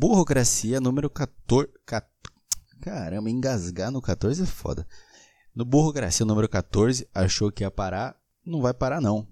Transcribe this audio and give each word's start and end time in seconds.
Burocracia 0.00 0.80
número 0.80 1.10
14. 1.10 1.68
Caramba, 2.80 3.28
engasgar 3.28 3.90
no 3.90 4.00
14 4.00 4.44
é 4.44 4.46
foda. 4.46 4.88
No 5.54 5.62
Burocracia 5.62 6.24
número 6.24 6.48
14, 6.48 7.06
achou 7.14 7.52
que 7.52 7.64
ia 7.64 7.70
parar. 7.70 8.18
Não 8.42 8.62
vai 8.62 8.72
parar, 8.72 8.98
não. 8.98 9.28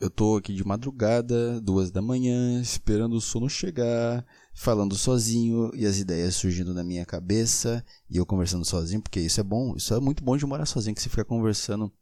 Eu 0.00 0.10
tô 0.10 0.38
aqui 0.38 0.52
de 0.52 0.66
madrugada, 0.66 1.60
duas 1.60 1.92
da 1.92 2.02
manhã, 2.02 2.60
esperando 2.60 3.14
o 3.14 3.20
sono 3.20 3.48
chegar, 3.48 4.26
falando 4.52 4.96
sozinho 4.96 5.70
e 5.72 5.86
as 5.86 5.98
ideias 5.98 6.34
surgindo 6.34 6.74
na 6.74 6.82
minha 6.82 7.06
cabeça 7.06 7.86
e 8.10 8.16
eu 8.16 8.26
conversando 8.26 8.64
sozinho, 8.64 9.00
porque 9.00 9.20
isso 9.20 9.38
é 9.38 9.44
bom, 9.44 9.76
isso 9.76 9.94
é 9.94 10.00
muito 10.00 10.24
bom 10.24 10.36
de 10.36 10.44
morar 10.44 10.66
sozinho, 10.66 10.96
que 10.96 11.00
você 11.00 11.08
fica 11.08 11.24
conversando 11.24 11.92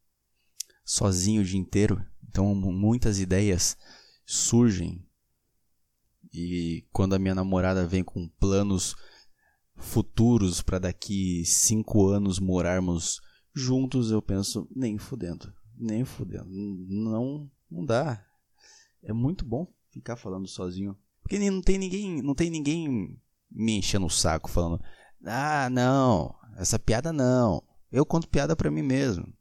sozinho 0.87 1.43
o 1.43 1.45
dia 1.45 1.61
inteiro. 1.61 2.03
Então 2.27 2.55
muitas 2.55 3.19
ideias 3.19 3.77
surgem. 4.25 5.07
E 6.33 6.85
quando 6.93 7.15
a 7.15 7.19
minha 7.19 7.35
namorada 7.35 7.87
vem 7.87 8.03
com 8.03 8.27
planos 8.27 8.95
futuros 9.77 10.63
para 10.63 10.79
daqui 10.79 11.45
cinco 11.45 12.09
anos 12.09 12.39
morarmos 12.39 13.21
juntos, 13.55 14.11
eu 14.11 14.23
penso, 14.23 14.67
nem 14.75 14.97
fudendo, 14.97 15.53
nem 15.77 16.05
fudendo. 16.05 16.49
Não, 16.49 17.51
não 17.71 17.85
dá. 17.85 18.25
É 19.03 19.13
muito 19.13 19.45
bom 19.45 19.67
ficar 19.91 20.17
falando 20.17 20.49
sozinho. 20.49 20.97
Porque 21.23 21.39
não 21.51 21.61
tem 21.61 21.79
ninguém, 21.79 22.23
não 22.23 22.35
tem 22.35 22.51
ninguém 22.51 23.19
me 23.51 23.73
enchendo 23.79 24.07
o 24.07 24.11
saco 24.11 24.51
falando: 24.51 24.81
"Ah, 25.25 25.69
não, 25.71 26.35
essa 26.57 26.79
piada 26.79 27.13
não. 27.13 27.63
Eu 27.91 28.07
conto 28.07 28.29
piada 28.29 28.57
para 28.57 28.71
mim 28.71 28.83
mesmo. 28.83 29.33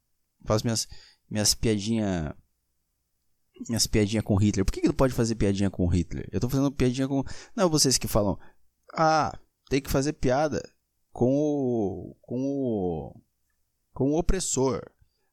Faço 0.45 0.65
minhas 0.65 0.87
minhas 1.29 1.53
piadinha 1.53 2.35
minhas 3.67 3.87
piadinhas 3.87 4.23
com 4.23 4.35
Hitler. 4.35 4.65
Por 4.65 4.71
que, 4.71 4.81
que 4.81 4.87
não 4.87 4.93
pode 4.93 5.13
fazer 5.13 5.35
piadinha 5.35 5.69
com 5.69 5.87
Hitler? 5.87 6.27
Eu 6.31 6.39
tô 6.39 6.49
fazendo 6.49 6.71
piadinha 6.71 7.07
com. 7.07 7.23
Não, 7.55 7.69
vocês 7.69 7.97
que 7.97 8.07
falam. 8.07 8.37
Ah, 8.93 9.37
tem 9.69 9.81
que 9.81 9.89
fazer 9.89 10.13
piada 10.13 10.61
com 11.11 11.31
o. 11.33 12.15
com 12.21 12.41
o. 12.41 13.21
com 13.93 14.11
o 14.11 14.17
opressor. 14.17 14.81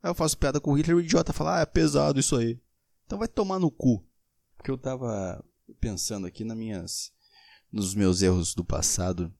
Aí 0.03 0.11
eu 0.11 0.15
faço 0.15 0.39
piada 0.39 0.61
com 0.61 0.73
Hitler 0.73 0.97
e 0.97 1.01
o 1.01 1.05
idiota 1.05 1.33
fala, 1.33 1.59
ah, 1.59 1.61
é 1.62 1.67
pesado 1.67 2.21
isso 2.21 2.37
aí. 2.37 2.61
Então 3.05 3.19
vai 3.19 3.29
tomar 3.29 3.59
no 3.59 3.71
cu. 3.71 4.05
Porque 4.56 4.71
eu 4.71 4.79
tava 4.79 5.45
pensando 5.81 6.27
aqui 6.27 6.45
nas 6.45 6.56
minhas. 6.56 7.12
nos 7.73 7.95
meus 7.95 8.23
erros 8.23 8.55
do 8.55 8.65
passado 8.65 9.33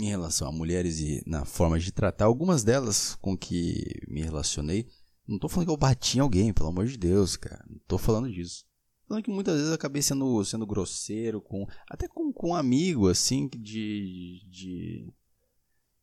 em 0.00 0.08
relação 0.08 0.48
a 0.48 0.52
mulheres 0.52 1.00
e 1.00 1.22
na 1.26 1.44
forma 1.44 1.78
de 1.78 1.92
tratar 1.92 2.24
algumas 2.24 2.64
delas 2.64 3.14
com 3.16 3.36
que 3.36 3.84
me 4.08 4.22
relacionei 4.22 4.88
não 5.26 5.38
tô 5.38 5.48
falando 5.48 5.66
que 5.66 5.72
eu 5.72 5.76
bati 5.76 6.18
em 6.18 6.20
alguém, 6.20 6.52
pelo 6.52 6.68
amor 6.68 6.86
de 6.86 6.96
Deus, 6.96 7.36
cara. 7.36 7.64
Não 7.68 7.78
tô 7.86 7.96
falando 7.96 8.30
disso. 8.30 8.64
Tô 9.02 9.08
falando 9.08 9.24
que 9.24 9.30
muitas 9.30 9.54
vezes 9.54 9.68
eu 9.68 9.74
acabei 9.74 10.02
sendo, 10.02 10.44
sendo 10.44 10.66
grosseiro 10.66 11.40
com. 11.40 11.66
Até 11.88 12.08
com, 12.08 12.32
com 12.32 12.50
um 12.50 12.54
amigo, 12.54 13.08
assim, 13.08 13.48
de, 13.48 14.40
de. 14.50 15.12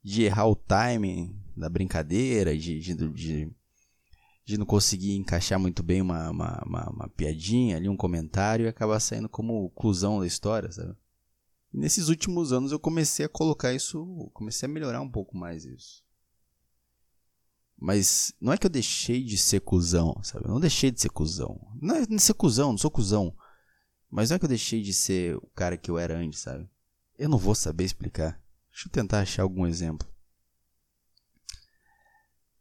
de 0.04 0.24
errar 0.24 0.48
o 0.48 0.56
timing 0.56 1.36
da 1.56 1.70
brincadeira, 1.70 2.58
de, 2.58 2.80
de, 2.80 2.96
de, 2.96 3.52
de 4.46 4.58
não 4.58 4.66
conseguir 4.66 5.16
encaixar 5.16 5.60
muito 5.60 5.84
bem 5.84 6.02
uma, 6.02 6.30
uma, 6.30 6.64
uma, 6.66 6.90
uma 6.90 7.10
piadinha 7.10 7.76
ali, 7.76 7.90
um 7.90 7.98
comentário 7.98 8.66
e 8.66 8.70
acabar 8.70 9.00
saindo 9.00 9.28
como 9.28 9.70
cuzão 9.72 10.20
da 10.20 10.28
história, 10.28 10.72
sabe? 10.72 10.96
E 11.74 11.78
nesses 11.78 12.08
últimos 12.08 12.54
anos 12.54 12.72
eu 12.72 12.80
comecei 12.80 13.26
a 13.26 13.30
colocar 13.30 13.74
isso. 13.74 14.32
Comecei 14.34 14.68
a 14.68 14.72
melhorar 14.72 15.02
um 15.02 15.12
pouco 15.12 15.38
mais 15.38 15.66
isso. 15.66 16.04
Mas 17.82 18.34
não 18.42 18.52
é 18.52 18.58
que 18.58 18.66
eu 18.66 18.70
deixei 18.70 19.24
de 19.24 19.38
ser 19.38 19.62
cuzão, 19.62 20.20
sabe? 20.22 20.46
Eu 20.46 20.52
não 20.52 20.60
deixei 20.60 20.92
de 20.92 21.00
ser 21.00 21.10
cuzão. 21.10 21.60
Não 21.82 21.96
é 21.96 22.06
de 22.06 22.20
ser 22.20 22.34
cuzão, 22.34 22.72
não 22.72 22.78
sou 22.78 22.92
cuzão. 22.92 23.34
Mas 24.10 24.30
não 24.30 24.36
é 24.36 24.40
que 24.40 24.46
eu 24.46 24.50
deixei 24.50 24.82
de 24.82 24.94
ser 24.94 25.38
o 25.38 25.48
cara 25.56 25.78
que 25.78 25.90
eu 25.90 25.98
era 25.98 26.18
antes, 26.18 26.42
sabe? 26.42 26.70
Eu 27.18 27.30
não 27.30 27.38
vou 27.38 27.56
saber 27.56 27.86
explicar. 27.86 28.42
Deixa 28.70 28.88
eu 28.88 28.92
tentar 28.92 29.22
achar 29.22 29.44
algum 29.44 29.66
exemplo. 29.66 30.08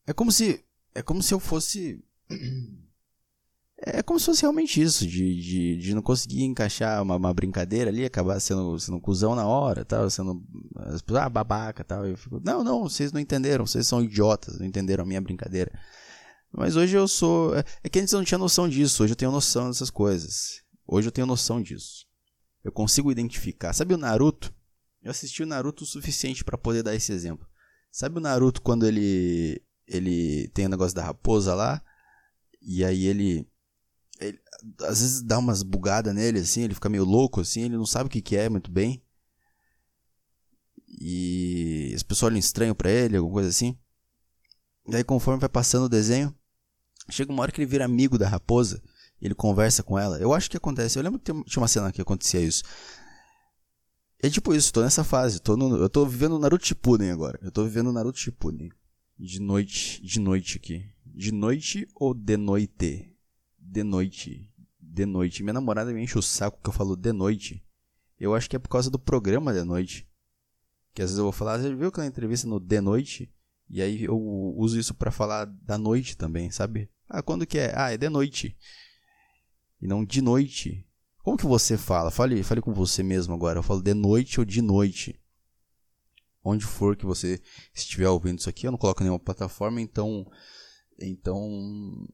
É 0.07 0.13
como 0.13 0.31
se. 0.31 0.65
É 0.95 1.03
como 1.03 1.23
se 1.23 1.35
eu 1.35 1.41
fosse. 1.41 2.03
É 3.81 4.03
como 4.03 4.19
se 4.19 4.27
fosse 4.27 4.43
realmente 4.43 4.83
isso, 4.83 5.07
de, 5.07 5.41
de, 5.41 5.77
de 5.77 5.95
não 5.95 6.03
conseguir 6.03 6.43
encaixar 6.43 7.01
uma, 7.01 7.15
uma 7.15 7.33
brincadeira 7.33 7.91
ali, 7.91 8.05
acabar 8.05 8.41
sendo, 8.41 8.77
sendo 8.79 8.97
um 8.97 9.01
cuzão 9.01 9.37
na 9.37 9.47
hora, 9.47 9.85
tal, 9.85 10.11
sendo 10.11 10.43
ah, 11.17 11.29
babaca 11.29 11.85
tal. 11.85 12.05
Eu 12.05 12.17
fico, 12.17 12.41
não, 12.45 12.65
não, 12.65 12.83
vocês 12.83 13.13
não 13.13 13.21
entenderam, 13.21 13.65
vocês 13.65 13.87
são 13.87 14.03
idiotas, 14.03 14.59
não 14.59 14.67
entenderam 14.67 15.05
a 15.05 15.07
minha 15.07 15.21
brincadeira. 15.21 15.71
Mas 16.53 16.75
hoje 16.75 16.97
eu 16.97 17.07
sou. 17.07 17.55
É, 17.55 17.65
é 17.85 17.89
que 17.89 18.01
antes 18.01 18.13
eu 18.13 18.19
não 18.19 18.25
tinha 18.25 18.39
noção 18.39 18.69
disso, 18.69 19.05
hoje 19.05 19.13
eu 19.13 19.17
tenho 19.17 19.31
noção 19.31 19.69
dessas 19.69 19.91
coisas. 19.91 20.63
Hoje 20.85 21.07
eu 21.07 21.13
tenho 21.13 21.27
noção 21.27 21.63
disso. 21.63 22.05
Eu 22.65 22.73
consigo 22.73 23.13
identificar. 23.13 23.73
Sabe 23.73 23.95
o 23.95 23.99
Naruto? 23.99 24.53
Eu 25.03 25.13
assisti 25.13 25.43
o 25.43 25.47
Naruto 25.47 25.85
o 25.85 25.87
suficiente 25.87 26.43
para 26.43 26.59
poder 26.59 26.83
dar 26.83 26.97
esse 26.97 27.13
exemplo. 27.13 27.47
Sabe 27.93 28.19
o 28.19 28.21
Naruto 28.21 28.61
quando 28.61 28.87
ele 28.87 29.63
ele 29.87 30.49
tem 30.49 30.67
o 30.67 30.69
negócio 30.69 30.95
da 30.95 31.05
raposa 31.05 31.55
lá 31.55 31.83
e 32.61 32.85
aí 32.85 33.07
ele 33.07 33.49
ele, 34.21 34.41
às 34.83 35.01
vezes 35.01 35.23
dá 35.23 35.39
umas 35.39 35.63
bugadas 35.63 36.15
nele, 36.15 36.41
assim, 36.41 36.63
ele 36.63 36.75
fica 36.75 36.89
meio 36.89 37.05
louco, 37.05 37.41
assim, 37.41 37.63
ele 37.63 37.77
não 37.77 37.87
sabe 37.87 38.09
o 38.09 38.11
que, 38.11 38.21
que 38.21 38.37
é 38.37 38.49
muito 38.49 38.71
bem. 38.71 39.03
E 41.01 41.93
as 41.95 42.03
pessoas 42.03 42.33
olham 42.33 42.39
estranho 42.39 42.75
pra 42.75 42.91
ele, 42.91 43.17
alguma 43.17 43.35
coisa 43.35 43.49
assim. 43.49 43.79
E 44.89 44.97
aí, 44.97 45.05
conforme 45.05 45.41
vai 45.41 45.49
passando 45.49 45.85
o 45.85 45.89
desenho, 45.89 46.35
chega 47.11 47.31
uma 47.31 47.43
hora 47.43 47.53
que 47.53 47.61
ele 47.61 47.71
vira 47.71 47.85
amigo 47.85 48.19
da 48.19 48.29
raposa, 48.29 48.83
ele 49.21 49.35
conversa 49.35 49.83
com 49.83 49.99
ela. 49.99 50.19
Eu 50.19 50.33
acho 50.33 50.51
que 50.51 50.57
acontece, 50.57 50.99
eu 50.99 51.03
lembro 51.03 51.21
que 51.21 51.33
tinha 51.45 51.61
uma 51.61 51.69
cena 51.69 51.93
que 51.93 52.01
acontecia 52.01 52.41
isso. 52.41 52.65
É 54.21 54.29
tipo 54.29 54.53
isso, 54.53 54.73
tô 54.73 54.83
nessa 54.83 55.05
fase, 55.05 55.41
tô 55.41 55.57
no, 55.57 55.77
eu 55.77 55.89
tô 55.89 56.05
vivendo 56.05 56.39
Naruto 56.39 56.67
Shippuden 56.67 57.13
agora. 57.13 57.39
Eu 57.41 57.53
tô 57.53 57.63
vivendo 57.63 57.93
Naruto 57.93 58.19
Shippuden. 58.19 58.71
De 59.17 59.41
noite, 59.41 60.03
de 60.03 60.19
noite 60.19 60.57
aqui. 60.57 60.91
De 61.05 61.31
noite 61.31 61.87
ou 61.95 62.15
de 62.15 62.37
noite? 62.37 63.13
De 63.69 63.85
noite. 63.85 64.51
De 64.81 65.05
noite. 65.05 65.43
Minha 65.43 65.55
namorada 65.55 65.93
me 65.93 66.03
enche 66.03 66.19
o 66.19 66.23
saco 66.23 66.61
que 66.63 66.69
eu 66.69 66.73
falo 66.73 66.97
de 66.97 67.13
noite. 67.13 67.63
Eu 68.19 68.35
acho 68.35 68.49
que 68.49 68.57
é 68.57 68.59
por 68.59 68.69
causa 68.69 68.91
do 68.91 68.99
programa 68.99 69.53
de 69.53 69.63
noite. 69.63 70.09
Que 70.95 71.03
às 71.03 71.11
vezes 71.11 71.19
eu 71.19 71.25
vou 71.25 71.33
falar, 71.33 71.59
você 71.59 71.75
viu 71.75 71.89
aquela 71.89 72.07
entrevista 72.07 72.49
no 72.49 72.59
de 72.59 72.81
noite? 72.81 73.33
E 73.69 73.83
aí 73.83 74.05
eu 74.05 74.19
uso 74.19 74.79
isso 74.79 74.95
para 74.95 75.11
falar 75.11 75.45
da 75.45 75.77
noite 75.77 76.17
também, 76.17 76.51
sabe? 76.51 76.91
Ah, 77.09 77.23
quando 77.23 77.47
que 77.47 77.59
é? 77.59 77.73
Ah, 77.77 77.93
é 77.93 77.97
de 77.97 78.09
noite. 78.09 78.57
E 79.81 79.87
não 79.87 80.05
de 80.05 80.23
noite. 80.23 80.85
Como 81.23 81.37
que 81.37 81.47
você 81.47 81.77
fala? 81.77 82.11
Fale, 82.11 82.43
fale 82.43 82.63
com 82.63 82.73
você 82.73 83.03
mesmo 83.03 83.35
agora. 83.35 83.59
Eu 83.59 83.63
falo 83.63 83.83
de 83.83 83.93
noite 83.93 84.41
ou 84.41 84.47
de 84.47 84.63
noite. 84.63 85.21
Onde 86.43 86.65
for 86.65 86.97
que 86.97 87.05
você 87.05 87.41
estiver 87.75 88.09
ouvindo 88.09 88.39
isso 88.39 88.49
aqui, 88.49 88.67
eu 88.67 88.71
não 88.71 88.79
coloco 88.79 89.03
nenhuma 89.03 89.19
plataforma, 89.19 89.81
então 89.81 90.27
então 90.99 92.09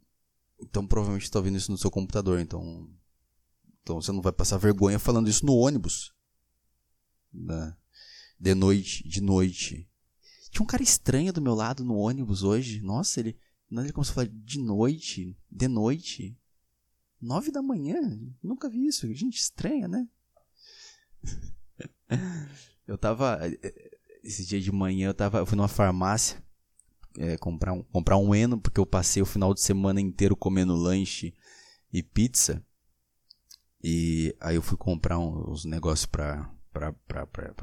então 0.65 0.87
provavelmente 0.87 1.25
está 1.25 1.39
ouvindo 1.39 1.59
isso 1.59 1.71
no 1.71 1.79
seu 1.79 1.91
computador. 1.91 2.41
Então, 2.41 2.91
então 3.83 4.01
você 4.01 4.11
não 4.11 4.23
vai 4.23 4.33
passar 4.33 4.57
vergonha 4.57 4.99
falando 4.99 5.29
isso 5.29 5.45
no 5.45 5.55
ônibus. 5.55 6.13
Né? 7.33 7.77
De 8.41 8.55
noite, 8.55 9.07
de 9.07 9.21
noite. 9.21 9.89
Tinha 10.51 10.63
um 10.63 10.67
cara 10.67 10.83
estranho 10.83 11.33
do 11.33 11.43
meu 11.43 11.55
lado 11.55 11.85
no 11.85 11.97
ônibus 11.97 12.43
hoje. 12.43 12.81
Nossa, 12.81 13.21
ele. 13.21 13.39
Ele 13.71 13.93
começou 13.93 14.13
a 14.13 14.15
falar 14.15 14.29
de 14.29 14.59
noite, 14.61 15.37
de 15.51 15.67
noite. 15.67 16.39
Nove 17.21 17.51
da 17.51 17.63
manhã? 17.63 18.21
Nunca 18.43 18.69
vi 18.69 18.87
isso. 18.87 19.13
Gente 19.15 19.39
estranha, 19.39 19.89
né? 19.89 20.09
eu 22.87 22.97
tava. 22.97 23.41
Esse 24.23 24.47
dia 24.47 24.61
de 24.61 24.71
manhã 24.71 25.09
eu 25.09 25.15
tava. 25.15 25.39
Eu 25.39 25.47
fui 25.47 25.57
numa 25.57 25.67
farmácia 25.67 26.44
é, 27.19 27.37
comprar, 27.37 27.73
um, 27.73 27.83
comprar 27.83 28.17
um 28.17 28.35
Eno, 28.35 28.61
porque 28.61 28.81
eu 28.81 28.87
passei 28.87 29.23
o 29.23 29.27
final 29.27 29.55
de 29.55 29.61
semana 29.61 30.01
inteiro 30.01 30.37
comendo 30.37 30.75
lanche 30.75 31.35
e 31.93 32.03
pizza. 32.03 32.65
E 33.83 34.35
aí 34.41 34.57
eu 34.57 34.63
fui 34.63 34.77
comprar 34.77 35.19
uns 35.19 35.65
negócios 35.65 36.07
pra 36.07 36.51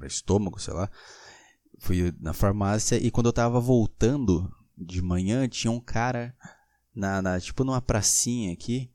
estômago, 0.03 0.59
sei 0.59 0.74
lá. 0.74 0.89
Fui 1.80 2.13
na 2.19 2.33
farmácia 2.33 2.95
e 2.95 3.09
quando 3.09 3.25
eu 3.25 3.33
tava 3.33 3.59
voltando 3.59 4.51
de 4.77 5.01
manhã, 5.01 5.48
tinha 5.48 5.71
um 5.71 5.80
cara 5.80 6.36
na, 6.94 7.21
na 7.21 7.39
tipo 7.39 7.63
numa 7.63 7.81
pracinha 7.81 8.54
aqui, 8.54 8.92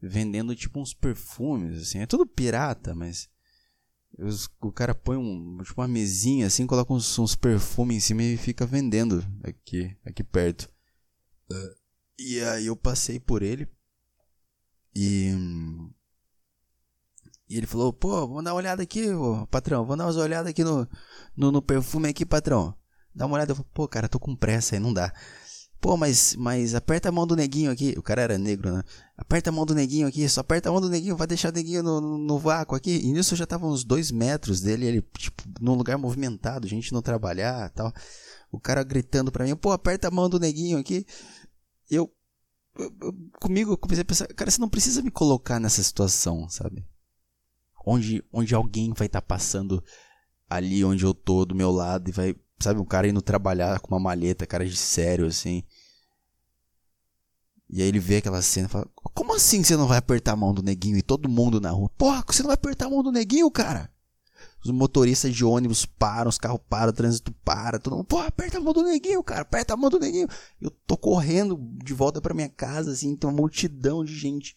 vendendo 0.00 0.56
tipo 0.56 0.80
uns 0.80 0.94
perfumes, 0.94 1.82
assim. 1.82 1.98
É 1.98 2.06
tudo 2.06 2.26
pirata, 2.26 2.94
mas 2.94 3.28
o 4.60 4.72
cara 4.72 4.94
põe 4.94 5.16
um, 5.16 5.58
tipo 5.62 5.80
uma 5.80 5.88
mesinha 5.88 6.46
assim, 6.46 6.66
coloca 6.66 6.92
uns, 6.92 7.18
uns 7.18 7.34
perfumes 7.34 7.96
em 7.96 8.00
cima 8.00 8.22
e 8.22 8.36
fica 8.36 8.66
vendendo 8.66 9.24
aqui, 9.42 9.96
aqui 10.04 10.22
perto. 10.22 10.70
Uh, 11.50 11.74
e 12.18 12.40
aí 12.40 12.66
eu 12.66 12.76
passei 12.76 13.18
por 13.18 13.42
ele 13.42 13.68
e, 14.94 15.32
e 17.48 17.56
ele 17.56 17.66
falou, 17.66 17.92
pô, 17.92 18.26
vamos 18.26 18.44
dar 18.44 18.52
uma 18.52 18.58
olhada 18.58 18.82
aqui, 18.82 19.10
ô, 19.10 19.46
patrão, 19.46 19.84
vamos 19.84 19.98
dar 19.98 20.06
uma 20.06 20.22
olhada 20.22 20.50
aqui 20.50 20.62
no, 20.62 20.86
no, 21.36 21.50
no, 21.50 21.62
perfume 21.62 22.08
aqui, 22.08 22.26
patrão. 22.26 22.74
Dá 23.14 23.26
uma 23.26 23.36
olhada, 23.36 23.52
eu 23.52 23.56
falei, 23.56 23.70
pô, 23.72 23.88
cara, 23.88 24.08
tô 24.08 24.20
com 24.20 24.36
pressa 24.36 24.76
aí, 24.76 24.80
não 24.80 24.92
dá. 24.92 25.12
Pô, 25.80 25.96
mas, 25.96 26.36
mas 26.36 26.74
aperta 26.74 27.08
a 27.08 27.12
mão 27.12 27.26
do 27.26 27.34
neguinho 27.34 27.70
aqui. 27.70 27.94
O 27.96 28.02
cara 28.02 28.20
era 28.20 28.36
negro, 28.36 28.70
né? 28.70 28.82
Aperta 29.16 29.48
a 29.48 29.52
mão 29.52 29.64
do 29.64 29.74
neguinho 29.74 30.06
aqui, 30.06 30.28
só 30.28 30.42
aperta 30.42 30.68
a 30.68 30.72
mão 30.72 30.80
do 30.80 30.90
neguinho, 30.90 31.16
vai 31.16 31.26
deixar 31.26 31.48
o 31.48 31.54
neguinho 31.54 31.82
no, 31.82 32.18
no, 32.18 32.38
vácuo 32.38 32.76
aqui. 32.76 32.98
E 32.98 33.10
nisso 33.12 33.34
já 33.34 33.46
tava 33.46 33.66
uns 33.66 33.82
dois 33.82 34.10
metros 34.10 34.60
dele, 34.60 34.86
ele, 34.86 35.02
tipo, 35.16 35.42
num 35.58 35.74
lugar 35.74 35.96
movimentado, 35.96 36.68
gente 36.68 36.92
não 36.92 37.00
trabalhar 37.00 37.70
tal. 37.70 37.92
O 38.52 38.60
cara 38.60 38.82
gritando 38.82 39.32
pra 39.32 39.44
mim, 39.44 39.56
pô, 39.56 39.72
aperta 39.72 40.08
a 40.08 40.10
mão 40.10 40.28
do 40.28 40.38
neguinho 40.38 40.76
aqui. 40.78 41.06
Eu, 41.90 42.12
eu, 42.78 42.94
eu 43.00 43.14
comigo, 43.40 43.72
eu 43.72 43.78
comecei 43.78 44.02
a 44.02 44.04
pensar, 44.04 44.26
cara, 44.28 44.50
você 44.50 44.60
não 44.60 44.68
precisa 44.68 45.00
me 45.00 45.10
colocar 45.10 45.58
nessa 45.58 45.82
situação, 45.82 46.46
sabe? 46.50 46.86
Onde, 47.86 48.22
onde 48.30 48.54
alguém 48.54 48.92
vai 48.92 49.06
estar 49.06 49.22
tá 49.22 49.26
passando 49.26 49.82
ali 50.48 50.84
onde 50.84 51.04
eu 51.04 51.14
tô, 51.14 51.46
do 51.46 51.54
meu 51.54 51.70
lado, 51.70 52.10
e 52.10 52.12
vai 52.12 52.36
sabe, 52.60 52.80
um 52.80 52.84
cara 52.84 53.08
indo 53.08 53.22
trabalhar 53.22 53.80
com 53.80 53.94
uma 53.94 54.00
malheta, 54.00 54.46
cara 54.46 54.64
de 54.64 54.76
sério, 54.76 55.26
assim. 55.26 55.62
E 57.68 57.80
aí 57.80 57.88
ele 57.88 58.00
vê 58.00 58.16
aquela 58.16 58.42
cena 58.42 58.66
e 58.66 58.70
fala: 58.70 58.88
Como 59.14 59.34
assim 59.34 59.62
você 59.62 59.76
não 59.76 59.86
vai 59.86 59.98
apertar 59.98 60.32
a 60.32 60.36
mão 60.36 60.52
do 60.52 60.62
neguinho 60.62 60.98
e 60.98 61.02
todo 61.02 61.28
mundo 61.28 61.60
na 61.60 61.70
rua? 61.70 61.88
Porra, 61.96 62.24
você 62.26 62.42
não 62.42 62.48
vai 62.48 62.54
apertar 62.54 62.86
a 62.86 62.90
mão 62.90 63.02
do 63.02 63.12
neguinho, 63.12 63.50
cara? 63.50 63.90
Os 64.64 64.70
motoristas 64.70 65.34
de 65.34 65.44
ônibus 65.44 65.86
param, 65.86 66.28
os 66.28 66.36
carros 66.36 66.60
param, 66.68 66.90
o 66.90 66.92
trânsito 66.92 67.32
para, 67.44 67.78
todo 67.78 67.96
mundo, 67.96 68.04
porra, 68.04 68.26
aperta 68.26 68.58
a 68.58 68.60
mão 68.60 68.74
do 68.74 68.82
neguinho, 68.82 69.22
cara, 69.22 69.40
aperta 69.40 69.72
a 69.72 69.76
mão 69.76 69.88
do 69.88 69.98
neguinho. 69.98 70.28
Eu 70.60 70.70
tô 70.86 70.98
correndo 70.98 71.58
de 71.82 71.94
volta 71.94 72.20
para 72.20 72.34
minha 72.34 72.48
casa, 72.48 72.92
assim, 72.92 73.16
tem 73.16 73.30
uma 73.30 73.36
multidão 73.36 74.04
de 74.04 74.14
gente 74.14 74.54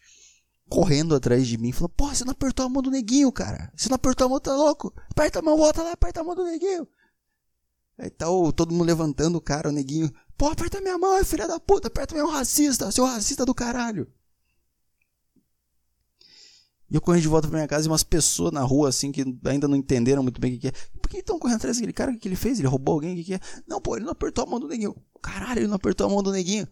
correndo 0.70 1.16
atrás 1.16 1.48
de 1.48 1.58
mim, 1.58 1.72
falando, 1.72 1.92
porra, 1.92 2.16
você 2.16 2.26
não 2.26 2.32
apertou 2.32 2.66
a 2.66 2.70
mão 2.70 2.82
do 2.82 2.92
neguinho, 2.92 3.32
cara. 3.32 3.72
Você 3.76 3.88
não 3.88 3.96
apertou 3.96 4.26
a 4.26 4.30
mão, 4.30 4.40
tá 4.40 4.54
louco? 4.54 4.94
Aperta 5.10 5.40
a 5.40 5.42
mão, 5.42 5.58
volta 5.58 5.84
lá, 5.84 5.92
aperta 5.92 6.20
a 6.20 6.24
mão 6.24 6.36
do 6.36 6.44
neguinho. 6.44 6.88
Aí 7.98 8.10
tá 8.10 8.30
o, 8.30 8.51
todo 8.51 8.74
mundo 8.74 8.86
levantando 8.86 9.38
o 9.38 9.42
cara, 9.42 9.69
o 9.69 9.72
neguinho. 9.72 10.12
Pô, 10.38 10.48
aperta 10.48 10.81
minha 10.81 10.98
mão, 10.98 11.24
filha 11.24 11.48
da 11.48 11.60
puta, 11.60 11.88
aperta 11.88 12.16
minha 12.16 12.25
mão, 12.25 12.34
racista, 12.34 12.92
seu 12.92 13.06
racista 13.06 13.45
do 13.45 13.54
caralho. 13.54 14.12
E 16.90 16.95
eu 16.95 17.01
corri 17.01 17.22
de 17.22 17.28
volta 17.28 17.48
pra 17.48 17.57
minha 17.57 17.68
casa 17.68 17.88
e 17.88 17.90
umas 17.90 18.04
pessoas 18.04 18.51
na 18.51 18.62
rua, 18.62 18.90
assim, 18.90 19.12
que 19.12 19.24
ainda 19.45 19.68
não 19.68 19.75
entenderam 19.75 20.22
muito 20.22 20.40
bem 20.40 20.51
o 20.51 20.54
que, 20.56 20.62
que 20.62 20.68
é. 20.68 20.72
Por 21.01 21.10
que 21.10 21.18
estão 21.18 21.40
correndo 21.40 21.57
atrás 21.57 21.78
daquele 21.78 21.94
cara? 21.94 22.12
O 22.12 22.18
que 22.19 22.28
ele 22.28 22.36
fez? 22.36 22.60
Ele 22.60 22.68
roubou 22.68 22.94
alguém? 22.94 23.13
O 23.13 23.16
que, 23.18 23.24
que 23.24 23.34
é? 23.34 23.40
Não, 23.68 23.81
pô, 23.81 23.96
ele 23.96 24.06
não 24.06 24.12
apertou 24.12 24.44
a 24.44 24.48
mão 24.48 24.60
do 24.60 24.68
neguinho. 24.68 24.96
Caralho, 25.22 25.62
ele 25.62 25.68
não 25.68 25.75
apertou 25.75 26.06
a 26.06 26.10
mão 26.10 26.22
do 26.22 26.31
neguinho. 26.31 26.68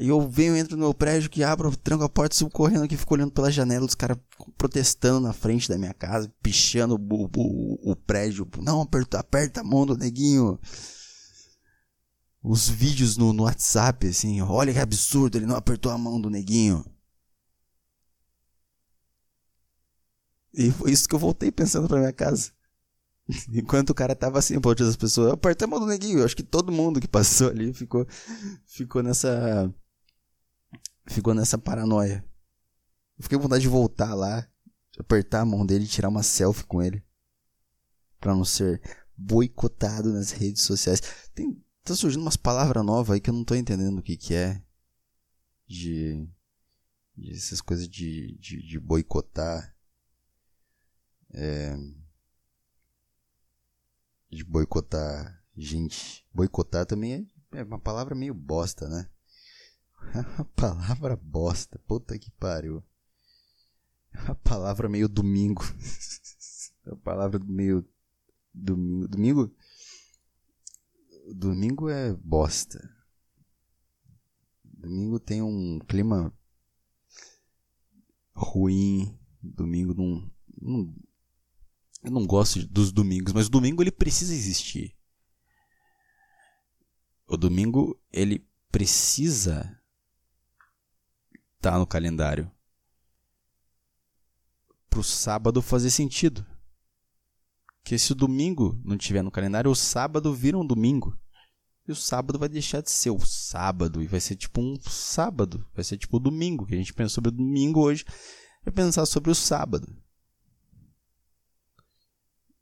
E 0.00 0.08
eu 0.08 0.26
venho, 0.26 0.56
entro 0.56 0.78
no 0.78 0.84
meu 0.84 0.94
prédio, 0.94 1.28
que 1.28 1.44
abro, 1.44 1.76
tranco 1.76 2.02
a 2.02 2.08
porta, 2.08 2.34
subo 2.34 2.50
correndo 2.50 2.84
aqui, 2.84 2.96
fico 2.96 3.12
olhando 3.12 3.32
pela 3.32 3.50
janela, 3.50 3.84
os 3.84 3.94
caras 3.94 4.16
protestando 4.56 5.20
na 5.20 5.34
frente 5.34 5.68
da 5.68 5.76
minha 5.76 5.92
casa, 5.92 6.32
pichando 6.42 6.94
o, 6.94 7.30
o, 7.36 7.92
o 7.92 7.94
prédio. 7.94 8.48
Não, 8.62 8.80
aperta, 8.80 9.18
aperta 9.18 9.60
a 9.60 9.64
mão 9.64 9.84
do 9.84 9.98
neguinho. 9.98 10.58
Os 12.42 12.66
vídeos 12.66 13.18
no, 13.18 13.34
no 13.34 13.42
WhatsApp, 13.42 14.06
assim, 14.06 14.40
olha 14.40 14.72
que 14.72 14.78
absurdo, 14.78 15.36
ele 15.36 15.44
não 15.44 15.56
apertou 15.56 15.92
a 15.92 15.98
mão 15.98 16.18
do 16.18 16.30
neguinho. 16.30 16.82
E 20.54 20.70
foi 20.70 20.92
isso 20.92 21.06
que 21.06 21.14
eu 21.14 21.18
voltei 21.18 21.52
pensando 21.52 21.86
pra 21.86 21.98
minha 21.98 22.12
casa. 22.12 22.52
Enquanto 23.52 23.90
o 23.90 23.94
cara 23.94 24.16
tava 24.16 24.38
assim, 24.38 24.58
por 24.58 24.74
das 24.74 24.96
pessoas, 24.96 25.30
aperta 25.30 25.66
a 25.66 25.68
mão 25.68 25.78
do 25.78 25.86
neguinho. 25.86 26.20
Eu 26.20 26.24
acho 26.24 26.34
que 26.34 26.42
todo 26.42 26.72
mundo 26.72 27.00
que 27.00 27.06
passou 27.06 27.50
ali 27.50 27.74
ficou, 27.74 28.06
ficou 28.64 29.02
nessa 29.02 29.70
ficou 31.12 31.34
nessa 31.34 31.58
paranoia. 31.58 32.24
Eu 33.18 33.22
fiquei 33.22 33.36
com 33.36 33.42
vontade 33.42 33.62
de 33.62 33.68
voltar 33.68 34.14
lá, 34.14 34.48
apertar 34.98 35.40
a 35.40 35.44
mão 35.44 35.66
dele 35.66 35.84
e 35.84 35.88
tirar 35.88 36.08
uma 36.08 36.22
selfie 36.22 36.64
com 36.64 36.82
ele. 36.82 37.04
Pra 38.18 38.34
não 38.34 38.44
ser 38.44 38.80
boicotado 39.16 40.12
nas 40.12 40.30
redes 40.30 40.62
sociais. 40.62 41.00
Tem, 41.34 41.62
tá 41.84 41.94
surgindo 41.94 42.22
umas 42.22 42.36
palavras 42.36 42.84
novas 42.84 43.14
aí 43.14 43.20
que 43.20 43.30
eu 43.30 43.34
não 43.34 43.44
tô 43.44 43.54
entendendo 43.54 43.98
o 43.98 44.02
que 44.02 44.16
que 44.16 44.34
é. 44.34 44.62
De, 45.66 46.28
de 47.16 47.32
essas 47.32 47.60
coisas 47.60 47.88
de, 47.88 48.36
de, 48.38 48.66
de 48.66 48.78
boicotar. 48.80 49.76
É, 51.32 51.76
de 54.30 54.44
boicotar 54.44 55.40
gente. 55.56 56.26
Boicotar 56.32 56.86
também 56.86 57.30
é, 57.52 57.58
é 57.58 57.62
uma 57.62 57.78
palavra 57.78 58.14
meio 58.14 58.34
bosta, 58.34 58.88
né? 58.88 59.08
A 60.38 60.44
palavra 60.44 61.16
bosta. 61.16 61.78
Puta 61.86 62.18
que 62.18 62.30
pariu. 62.32 62.82
A 64.12 64.34
palavra 64.34 64.88
meio 64.88 65.08
domingo. 65.08 65.62
A 66.86 66.96
palavra 66.96 67.38
meio 67.38 67.86
domingo. 68.52 69.08
Domingo? 69.08 69.54
Domingo 71.34 71.88
é 71.88 72.12
bosta. 72.14 72.80
Domingo 74.64 75.20
tem 75.20 75.42
um 75.42 75.78
clima 75.80 76.32
ruim. 78.34 79.16
Domingo 79.42 79.94
não, 79.94 80.30
não 80.60 80.94
eu 82.02 82.10
não 82.10 82.26
gosto 82.26 82.66
dos 82.66 82.92
domingos, 82.92 83.32
mas 83.32 83.46
o 83.46 83.50
domingo 83.50 83.82
ele 83.82 83.90
precisa 83.90 84.34
existir. 84.34 84.96
O 87.26 87.36
domingo 87.36 88.00
ele 88.10 88.46
precisa 88.72 89.79
tá 91.60 91.78
no 91.78 91.86
calendário. 91.86 92.50
Pro 94.88 95.04
sábado 95.04 95.62
fazer 95.62 95.90
sentido. 95.90 96.44
Que 97.84 97.98
se 97.98 98.12
o 98.12 98.14
domingo 98.14 98.80
não 98.84 98.96
tiver 98.96 99.22
no 99.22 99.30
calendário, 99.30 99.70
o 99.70 99.76
sábado 99.76 100.34
vira 100.34 100.58
um 100.58 100.66
domingo. 100.66 101.16
E 101.86 101.92
o 101.92 101.96
sábado 101.96 102.38
vai 102.38 102.48
deixar 102.48 102.82
de 102.82 102.90
ser 102.90 103.10
o 103.10 103.18
sábado 103.20 104.02
e 104.02 104.06
vai 104.06 104.20
ser 104.20 104.36
tipo 104.36 104.60
um 104.60 104.78
sábado. 104.80 105.66
Vai 105.74 105.84
ser 105.84 105.96
tipo 105.96 106.16
o 106.16 106.20
domingo. 106.20 106.66
Que 106.66 106.74
a 106.74 106.78
gente 106.78 106.92
pensa 106.92 107.14
sobre 107.14 107.28
o 107.28 107.32
domingo 107.32 107.80
hoje 107.80 108.04
é 108.64 108.70
pensar 108.70 109.06
sobre 109.06 109.30
o 109.30 109.34
sábado. 109.34 109.96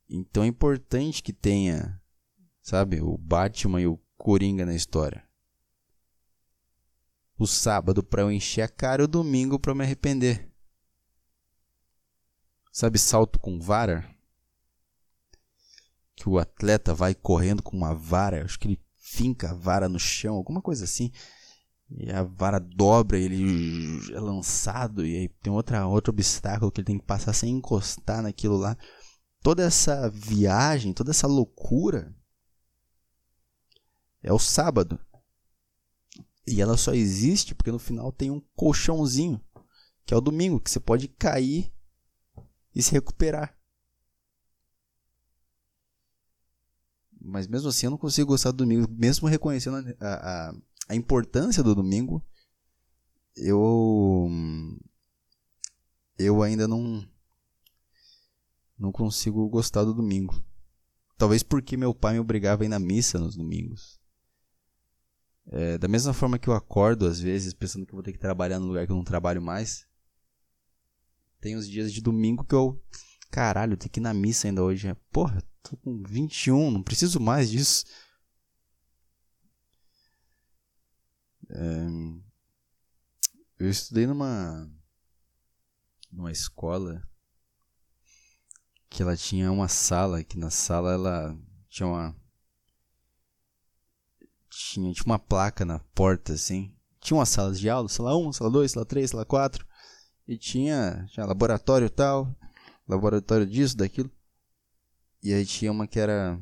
Então 0.08 0.42
é 0.42 0.46
importante 0.46 1.22
que 1.22 1.32
tenha, 1.32 2.00
sabe, 2.62 3.00
o 3.00 3.18
Batman 3.18 3.80
e 3.80 3.86
o 3.86 4.00
Coringa 4.16 4.64
na 4.64 4.74
história 4.74 5.27
o 7.38 7.46
sábado 7.46 8.02
para 8.02 8.22
eu 8.22 8.32
encher 8.32 8.62
a 8.62 8.68
cara 8.68 9.02
e 9.02 9.04
o 9.04 9.08
domingo 9.08 9.58
para 9.58 9.70
eu 9.70 9.76
me 9.76 9.84
arrepender. 9.84 10.50
Sabe 12.72 12.98
salto 12.98 13.38
com 13.38 13.60
vara? 13.60 14.08
Que 16.16 16.28
o 16.28 16.38
atleta 16.38 16.92
vai 16.92 17.14
correndo 17.14 17.62
com 17.62 17.76
uma 17.76 17.94
vara, 17.94 18.44
acho 18.44 18.58
que 18.58 18.68
ele 18.68 18.80
finca 18.96 19.50
a 19.50 19.54
vara 19.54 19.88
no 19.88 19.98
chão, 19.98 20.34
alguma 20.34 20.60
coisa 20.60 20.84
assim. 20.84 21.12
E 21.90 22.10
a 22.10 22.22
vara 22.22 22.58
dobra, 22.58 23.18
ele 23.18 24.12
é 24.12 24.20
lançado 24.20 25.06
e 25.06 25.16
aí 25.16 25.28
tem 25.28 25.50
outra 25.52 25.86
outro 25.86 26.12
obstáculo 26.12 26.70
que 26.70 26.80
ele 26.80 26.86
tem 26.86 26.98
que 26.98 27.06
passar 27.06 27.32
sem 27.32 27.50
encostar 27.50 28.22
naquilo 28.22 28.56
lá. 28.56 28.76
Toda 29.42 29.62
essa 29.62 30.10
viagem, 30.10 30.92
toda 30.92 31.12
essa 31.12 31.26
loucura 31.26 32.14
é 34.22 34.32
o 34.32 34.38
sábado. 34.38 35.00
E 36.48 36.60
ela 36.60 36.76
só 36.76 36.94
existe 36.94 37.54
porque 37.54 37.70
no 37.70 37.78
final 37.78 38.10
tem 38.10 38.30
um 38.30 38.40
colchãozinho, 38.56 39.40
que 40.06 40.14
é 40.14 40.16
o 40.16 40.20
domingo, 40.20 40.60
que 40.60 40.70
você 40.70 40.80
pode 40.80 41.08
cair 41.08 41.72
e 42.74 42.82
se 42.82 42.92
recuperar. 42.92 43.56
Mas 47.20 47.46
mesmo 47.46 47.68
assim 47.68 47.86
eu 47.86 47.90
não 47.90 47.98
consigo 47.98 48.28
gostar 48.28 48.52
do 48.52 48.58
domingo, 48.58 48.88
mesmo 48.90 49.28
reconhecendo 49.28 49.94
a, 50.00 50.48
a, 50.48 50.54
a 50.88 50.94
importância 50.94 51.62
do 51.62 51.74
domingo, 51.74 52.24
eu 53.36 54.28
eu 56.18 56.42
ainda 56.42 56.66
não 56.66 57.06
não 58.78 58.92
consigo 58.92 59.48
gostar 59.48 59.84
do 59.84 59.92
domingo. 59.92 60.42
Talvez 61.16 61.42
porque 61.42 61.76
meu 61.76 61.92
pai 61.92 62.14
me 62.14 62.20
obrigava 62.20 62.62
a 62.62 62.66
ir 62.66 62.68
na 62.68 62.78
missa 62.78 63.18
nos 63.18 63.36
domingos. 63.36 63.97
É, 65.50 65.78
da 65.78 65.88
mesma 65.88 66.12
forma 66.12 66.38
que 66.38 66.48
eu 66.48 66.52
acordo 66.52 67.06
às 67.06 67.18
vezes 67.18 67.54
pensando 67.54 67.86
que 67.86 67.94
vou 67.94 68.02
ter 68.02 68.12
que 68.12 68.18
trabalhar 68.18 68.58
no 68.58 68.66
lugar 68.66 68.86
que 68.86 68.92
eu 68.92 68.96
não 68.96 69.04
trabalho 69.04 69.40
mais. 69.40 69.86
Tem 71.40 71.56
os 71.56 71.68
dias 71.68 71.92
de 71.92 72.00
domingo 72.00 72.44
que 72.44 72.54
eu. 72.54 72.82
Caralho, 73.30 73.76
tem 73.76 73.88
que 73.88 74.00
ir 74.00 74.02
na 74.02 74.12
missa 74.12 74.48
ainda 74.48 74.62
hoje. 74.62 74.94
Porra, 75.10 75.42
tô 75.62 75.76
com 75.78 76.02
21, 76.02 76.70
não 76.70 76.82
preciso 76.82 77.20
mais 77.20 77.50
disso. 77.50 77.84
É, 81.50 81.86
eu 83.58 83.70
estudei 83.70 84.06
numa. 84.06 84.70
numa 86.12 86.30
escola 86.30 87.02
que 88.90 89.02
ela 89.02 89.16
tinha 89.16 89.50
uma 89.52 89.68
sala, 89.68 90.24
que 90.24 90.38
na 90.38 90.50
sala 90.50 90.92
ela 90.92 91.38
tinha 91.68 91.86
uma 91.86 92.16
tinha, 94.58 94.92
tinha 94.92 95.06
uma 95.06 95.18
placa 95.18 95.64
na 95.64 95.78
porta, 95.94 96.32
assim. 96.32 96.74
Tinha 97.00 97.16
umas 97.16 97.28
salas 97.28 97.60
de 97.60 97.70
aula, 97.70 97.88
sala 97.88 98.16
1, 98.16 98.32
sala 98.32 98.50
2, 98.50 98.72
sala 98.72 98.86
3, 98.86 99.10
sala 99.10 99.24
4. 99.24 99.64
E 100.26 100.36
tinha, 100.36 101.06
tinha 101.10 101.24
laboratório 101.24 101.88
tal, 101.88 102.34
laboratório 102.86 103.46
disso, 103.46 103.76
daquilo. 103.76 104.10
E 105.22 105.32
aí 105.32 105.46
tinha 105.46 105.70
uma 105.70 105.86
que 105.86 105.98
era 105.98 106.38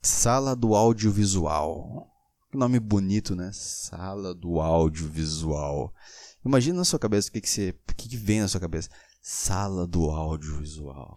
sala 0.00 0.54
do 0.54 0.74
audiovisual. 0.74 2.08
Que 2.50 2.56
nome 2.56 2.80
bonito, 2.80 3.34
né? 3.34 3.50
Sala 3.52 4.34
do 4.34 4.60
audiovisual. 4.60 5.92
Imagina 6.44 6.78
na 6.78 6.84
sua 6.84 6.98
cabeça 6.98 7.28
o 7.28 7.32
que, 7.32 7.40
que 7.40 7.50
você. 7.50 7.70
O 7.70 7.94
que, 7.94 8.08
que 8.08 8.16
vem 8.16 8.40
na 8.40 8.48
sua 8.48 8.60
cabeça? 8.60 8.88
Sala 9.20 9.86
do 9.86 10.10
audiovisual. 10.10 11.16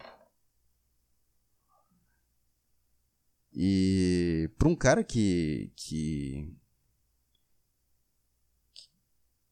E 3.55 4.49
para 4.57 4.67
um 4.67 4.75
cara 4.75 5.03
que, 5.03 5.71
que 5.75 6.51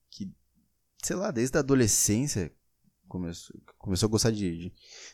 que 0.09 0.33
sei 1.03 1.15
lá, 1.15 1.29
desde 1.29 1.55
a 1.57 1.59
adolescência 1.59 2.51
começou, 3.07 3.55
começou 3.77 4.07
a 4.07 4.09
gostar 4.09 4.31
de, 4.31 4.57
de, 4.57 4.73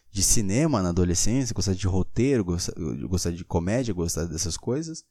de 0.10 0.24
cinema 0.24 0.82
na 0.82 0.89
adolescência, 0.89 1.53
gostar 1.53 1.74
de 1.74 1.86
roteiro, 1.88 2.46
gostar, 2.46 2.74
gostar 3.08 3.32
de 3.32 3.44
comédia, 3.44 3.94
gostar 3.94 4.25
dessas 4.25 4.56
coisas. 4.56 5.03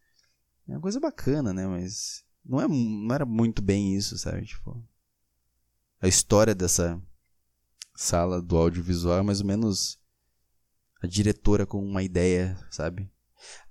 É 0.67 0.73
uma 0.73 0.81
coisa 0.81 0.99
bacana, 0.99 1.53
né? 1.53 1.67
Mas 1.67 2.25
não, 2.45 2.61
é, 2.61 2.67
não 2.67 3.15
era 3.15 3.27
muito 3.27 3.61
bem 3.61 3.95
isso, 3.95 4.17
sabe? 4.17 4.47
Tipo, 4.47 4.83
a 6.01 6.09
história 6.09 6.55
dessa 6.55 7.01
sala 7.95 8.41
do 8.41 8.57
audiovisual 8.57 9.19
é 9.19 9.23
mais 9.23 9.41
ou 9.41 9.47
menos 9.47 9.99
a 11.03 11.07
diretora 11.07 11.67
com 11.67 11.85
uma 11.85 12.03
ideia, 12.03 12.57
sabe? 12.71 13.11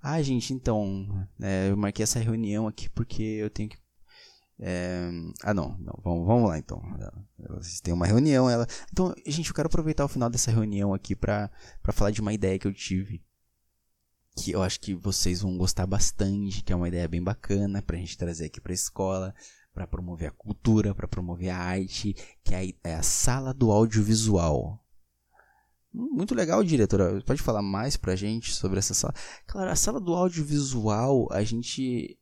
Ah, 0.00 0.20
gente, 0.22 0.52
então, 0.52 1.26
é, 1.40 1.70
eu 1.70 1.76
marquei 1.76 2.02
essa 2.02 2.18
reunião 2.18 2.66
aqui 2.66 2.88
porque 2.90 3.22
eu 3.22 3.50
tenho 3.50 3.68
que. 3.68 3.78
É... 4.58 5.10
Ah, 5.42 5.52
não, 5.52 5.76
não 5.78 5.98
vamos, 6.02 6.26
vamos 6.26 6.48
lá 6.48 6.58
então. 6.58 6.82
Vocês 7.50 7.80
têm 7.80 7.92
uma 7.92 8.06
reunião, 8.06 8.48
ela. 8.48 8.66
Então, 8.90 9.14
gente, 9.26 9.48
eu 9.48 9.54
quero 9.54 9.66
aproveitar 9.66 10.04
o 10.04 10.08
final 10.08 10.30
dessa 10.30 10.50
reunião 10.50 10.94
aqui 10.94 11.14
para 11.14 11.50
falar 11.92 12.10
de 12.10 12.20
uma 12.20 12.32
ideia 12.32 12.58
que 12.58 12.66
eu 12.66 12.72
tive. 12.72 13.22
Que 14.36 14.52
eu 14.52 14.62
acho 14.62 14.80
que 14.80 14.94
vocês 14.94 15.40
vão 15.42 15.56
gostar 15.56 15.86
bastante, 15.86 16.62
que 16.62 16.72
é 16.72 16.76
uma 16.76 16.88
ideia 16.88 17.08
bem 17.08 17.22
bacana 17.22 17.82
pra 17.82 17.96
gente 17.96 18.18
trazer 18.18 18.46
aqui 18.46 18.60
pra 18.60 18.72
escola, 18.72 19.34
para 19.74 19.86
promover 19.86 20.28
a 20.28 20.32
cultura, 20.32 20.94
para 20.94 21.08
promover 21.08 21.50
a 21.50 21.58
arte, 21.58 22.14
que 22.44 22.54
é 22.54 22.60
a, 22.60 22.90
é 22.90 22.94
a 22.94 23.02
sala 23.02 23.52
do 23.52 23.70
audiovisual. 23.70 24.82
Muito 25.98 26.34
legal, 26.34 26.62
diretora. 26.62 27.22
Pode 27.22 27.40
falar 27.40 27.62
mais 27.62 27.96
pra 27.96 28.14
gente 28.14 28.52
sobre 28.52 28.78
essa 28.78 28.92
sala? 28.92 29.14
Claro, 29.46 29.70
a 29.70 29.74
sala 29.74 29.98
do 29.98 30.12
audiovisual, 30.12 31.26
a 31.32 31.42
gente 31.42 32.18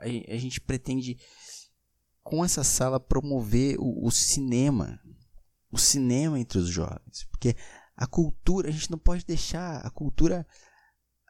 a, 0.00 0.34
a 0.34 0.36
gente 0.36 0.60
pretende 0.60 1.16
com 2.22 2.44
essa 2.44 2.62
sala 2.62 3.00
promover 3.00 3.76
o, 3.78 4.06
o, 4.06 4.10
cinema, 4.10 5.00
o 5.70 5.78
cinema 5.78 6.38
entre 6.38 6.58
os 6.58 6.68
jovens, 6.68 7.26
porque 7.30 7.56
a 7.96 8.06
cultura, 8.06 8.68
a 8.68 8.72
gente 8.72 8.90
não 8.90 8.98
pode 8.98 9.24
deixar 9.24 9.78
a 9.78 9.90
cultura 9.90 10.46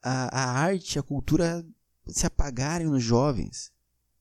a, 0.02 0.36
a 0.36 0.50
arte, 0.50 0.98
a 0.98 1.02
cultura 1.02 1.64
se 2.08 2.26
apagarem 2.26 2.88
nos 2.88 3.04
jovens. 3.04 3.72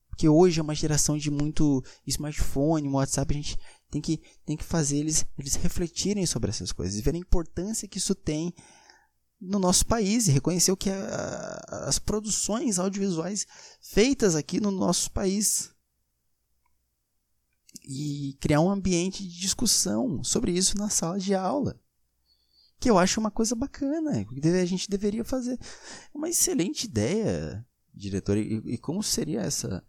Porque 0.10 0.30
hoje 0.30 0.60
é 0.60 0.64
uma 0.64 0.76
geração 0.76 1.18
de 1.18 1.32
muito 1.32 1.84
smartphone, 2.06 2.88
WhatsApp, 2.88 3.34
a 3.34 3.38
gente 3.38 3.58
tem 3.94 4.02
que, 4.02 4.20
tem 4.44 4.58
que 4.58 4.64
fazer 4.64 4.98
eles, 4.98 5.24
eles 5.38 5.54
refletirem 5.54 6.26
sobre 6.26 6.50
essas 6.50 6.72
coisas, 6.72 7.00
ver 7.00 7.14
a 7.14 7.18
importância 7.18 7.88
que 7.88 8.00
isso 8.00 8.16
tem 8.16 8.52
no 9.40 9.60
nosso 9.60 9.86
país 9.86 10.28
e 10.28 10.32
reconhecer 10.32 10.72
o 10.72 10.78
que 10.78 10.90
é 10.90 10.96
a, 10.96 11.86
as 11.88 12.00
produções 12.00 12.80
audiovisuais 12.80 13.46
feitas 13.80 14.36
aqui 14.36 14.60
no 14.60 14.72
nosso 14.72 15.12
país. 15.12 15.72
E 17.88 18.36
criar 18.40 18.62
um 18.62 18.70
ambiente 18.70 19.28
de 19.28 19.40
discussão 19.40 20.24
sobre 20.24 20.54
isso 20.54 20.76
na 20.76 20.90
sala 20.90 21.20
de 21.20 21.36
aula. 21.36 21.80
Que 22.80 22.90
eu 22.90 22.98
acho 22.98 23.20
uma 23.20 23.30
coisa 23.30 23.56
bacana, 23.56 24.26
que 24.26 24.48
a 24.48 24.66
gente 24.66 24.90
deveria 24.90 25.24
fazer. 25.24 25.60
Uma 26.14 26.30
excelente 26.30 26.86
ideia, 26.86 27.64
diretor. 27.94 28.38
E, 28.38 28.56
e 28.66 28.78
como 28.78 29.04
seria 29.04 29.42
essa, 29.42 29.86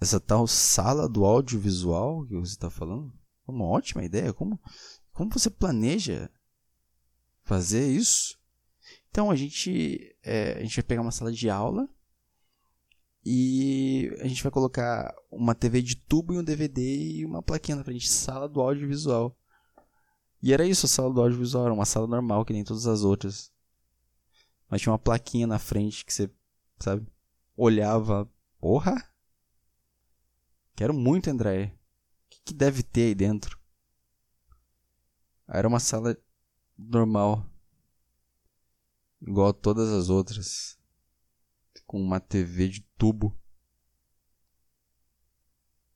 essa 0.00 0.20
tal 0.20 0.46
sala 0.46 1.08
do 1.08 1.24
audiovisual 1.24 2.26
que 2.26 2.34
você 2.34 2.52
está 2.52 2.70
falando. 2.70 3.12
Uma 3.46 3.64
ótima 3.64 4.04
ideia. 4.04 4.32
Como, 4.32 4.60
como 5.12 5.30
você 5.32 5.48
planeja 5.48 6.30
fazer 7.44 7.88
isso? 7.88 8.38
Então 9.10 9.30
a 9.30 9.36
gente, 9.36 10.14
é, 10.22 10.58
a 10.58 10.62
gente 10.62 10.76
vai 10.76 10.84
pegar 10.84 11.02
uma 11.02 11.12
sala 11.12 11.32
de 11.32 11.48
aula 11.48 11.88
e 13.24 14.14
a 14.20 14.28
gente 14.28 14.42
vai 14.42 14.52
colocar 14.52 15.14
uma 15.30 15.54
TV 15.54 15.82
de 15.82 15.96
tubo 15.96 16.34
e 16.34 16.38
um 16.38 16.44
DVD 16.44 16.82
e 16.82 17.24
uma 17.24 17.42
plaquinha 17.42 17.76
na 17.76 17.84
frente, 17.84 18.08
sala 18.08 18.48
do 18.48 18.60
audiovisual. 18.60 19.36
E 20.42 20.52
era 20.52 20.66
isso, 20.66 20.86
a 20.86 20.88
sala 20.88 21.12
do 21.12 21.20
audiovisual, 21.20 21.64
era 21.64 21.74
uma 21.74 21.84
sala 21.84 22.06
normal 22.06 22.44
que 22.44 22.52
nem 22.52 22.62
todas 22.62 22.86
as 22.86 23.02
outras. 23.02 23.50
Mas 24.68 24.82
tinha 24.82 24.92
uma 24.92 24.98
plaquinha 24.98 25.46
na 25.46 25.58
frente 25.58 26.04
que 26.04 26.12
você, 26.12 26.30
sabe, 26.78 27.06
olhava, 27.56 28.30
porra, 28.60 29.02
Quero 30.76 30.92
muito, 30.92 31.30
André. 31.30 31.72
O 32.26 32.28
que, 32.28 32.40
que 32.44 32.54
deve 32.54 32.82
ter 32.82 33.06
aí 33.06 33.14
dentro? 33.14 33.58
Era 35.48 35.66
uma 35.66 35.80
sala 35.80 36.14
normal. 36.76 37.50
Igual 39.22 39.48
a 39.48 39.52
todas 39.54 39.88
as 39.88 40.10
outras. 40.10 40.78
Com 41.86 41.98
uma 41.98 42.20
TV 42.20 42.68
de 42.68 42.82
tubo. 42.98 43.34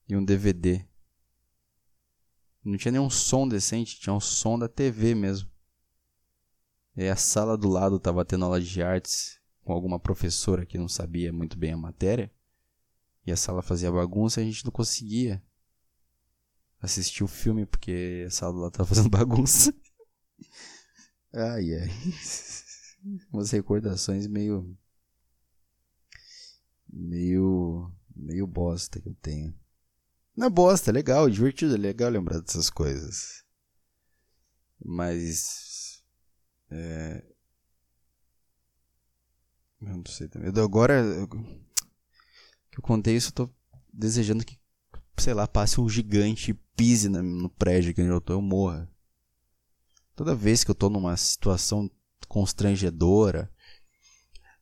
E 0.09 0.17
um 0.17 0.25
DVD. 0.25 0.89
Não 2.65 2.79
tinha 2.79 2.93
nenhum 2.93 3.11
som 3.11 3.47
decente, 3.47 4.01
tinha 4.01 4.15
um 4.15 4.21
som 4.21 4.59
da 4.59 4.69
TV 4.69 5.15
mesmo. 5.15 5.51
E 6.97 7.07
a 7.07 7.17
sala 7.17 7.57
do 7.57 7.69
lado 7.69 8.01
tava 8.01 8.25
tendo 8.25 8.47
aula 8.47 8.61
de 8.61 8.83
artes 8.83 9.39
com 9.63 9.75
alguma 9.75 10.01
professora 10.01 10.65
que 10.65 10.79
não 10.79 10.89
sabia 10.89 11.33
muito 11.33 11.59
bem 11.59 11.73
a 11.73 11.77
matéria 11.77 12.33
a 13.31 13.37
sala 13.37 13.63
fazia 13.63 13.91
bagunça 13.91 14.41
a 14.41 14.45
gente 14.45 14.65
não 14.65 14.73
conseguia 14.73 15.43
assistir 16.81 17.23
o 17.23 17.29
filme 17.29 17.67
porque 17.67 18.25
a 18.27 18.31
sala 18.31 18.65
lá 18.65 18.71
tava 18.71 18.89
fazendo 18.89 19.11
bagunça. 19.11 19.75
ai, 21.33 21.75
ai. 21.75 21.89
Umas 23.33 23.51
recordações 23.51 24.27
meio. 24.27 24.77
meio. 26.89 27.93
meio 28.15 28.47
bosta 28.47 29.01
que 29.01 29.09
eu 29.09 29.15
tenho. 29.15 29.55
Não 30.37 30.47
é 30.47 30.51
bosta, 30.51 30.91
é 30.91 30.93
legal, 30.93 31.27
é 31.27 31.31
divertido, 31.31 31.75
é 31.75 31.79
legal 31.79 32.11
lembrar 32.11 32.41
dessas 32.41 32.71
coisas. 32.71 33.45
Mas. 34.83 36.03
É. 36.71 37.25
Eu 39.81 39.97
não 39.97 40.05
sei 40.07 40.29
também. 40.29 40.51
Agora 40.63 41.03
que 42.71 42.79
eu 42.79 42.83
contei 42.83 43.17
isso, 43.17 43.31
eu 43.31 43.47
tô 43.47 43.51
desejando 43.93 44.45
que, 44.45 44.59
sei 45.17 45.35
lá, 45.35 45.47
passe 45.47 45.81
um 45.81 45.89
gigante 45.89 46.51
e 46.51 46.55
pise 46.77 47.09
no 47.09 47.49
prédio 47.49 47.95
que 47.95 48.01
eu 48.01 48.21
tô, 48.21 48.35
eu 48.35 48.43
morra. 48.43 48.89
Toda 50.15 50.35
vez 50.35 50.63
que 50.63 50.71
eu 50.71 50.75
tô 50.75 50.89
numa 50.89 51.17
situação 51.17 51.91
constrangedora, 52.29 53.51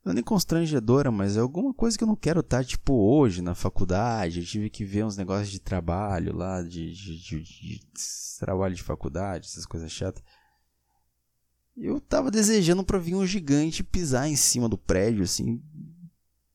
não 0.04 0.12
é 0.12 0.14
nem 0.14 0.24
constrangedora, 0.24 1.10
mas 1.10 1.36
é 1.36 1.40
alguma 1.40 1.74
coisa 1.74 1.98
que 1.98 2.02
eu 2.02 2.08
não 2.08 2.16
quero 2.16 2.40
estar, 2.40 2.64
tipo, 2.64 2.94
hoje 2.94 3.42
na 3.42 3.54
faculdade. 3.54 4.40
Eu 4.40 4.46
tive 4.46 4.70
que 4.70 4.84
ver 4.84 5.04
uns 5.04 5.16
negócios 5.16 5.50
de 5.50 5.60
trabalho 5.60 6.34
lá, 6.34 6.62
de, 6.62 6.94
de, 6.94 7.18
de, 7.18 7.42
de 7.42 7.80
trabalho 8.38 8.74
de 8.74 8.82
faculdade, 8.82 9.46
essas 9.46 9.66
coisas 9.66 9.90
chatas. 9.92 10.22
Eu 11.76 12.00
tava 12.00 12.30
desejando 12.30 12.82
pra 12.82 12.98
vir 12.98 13.14
um 13.14 13.26
gigante 13.26 13.84
pisar 13.84 14.28
em 14.28 14.34
cima 14.34 14.68
do 14.68 14.78
prédio, 14.78 15.22
assim, 15.22 15.62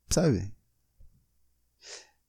sabe? 0.10 0.52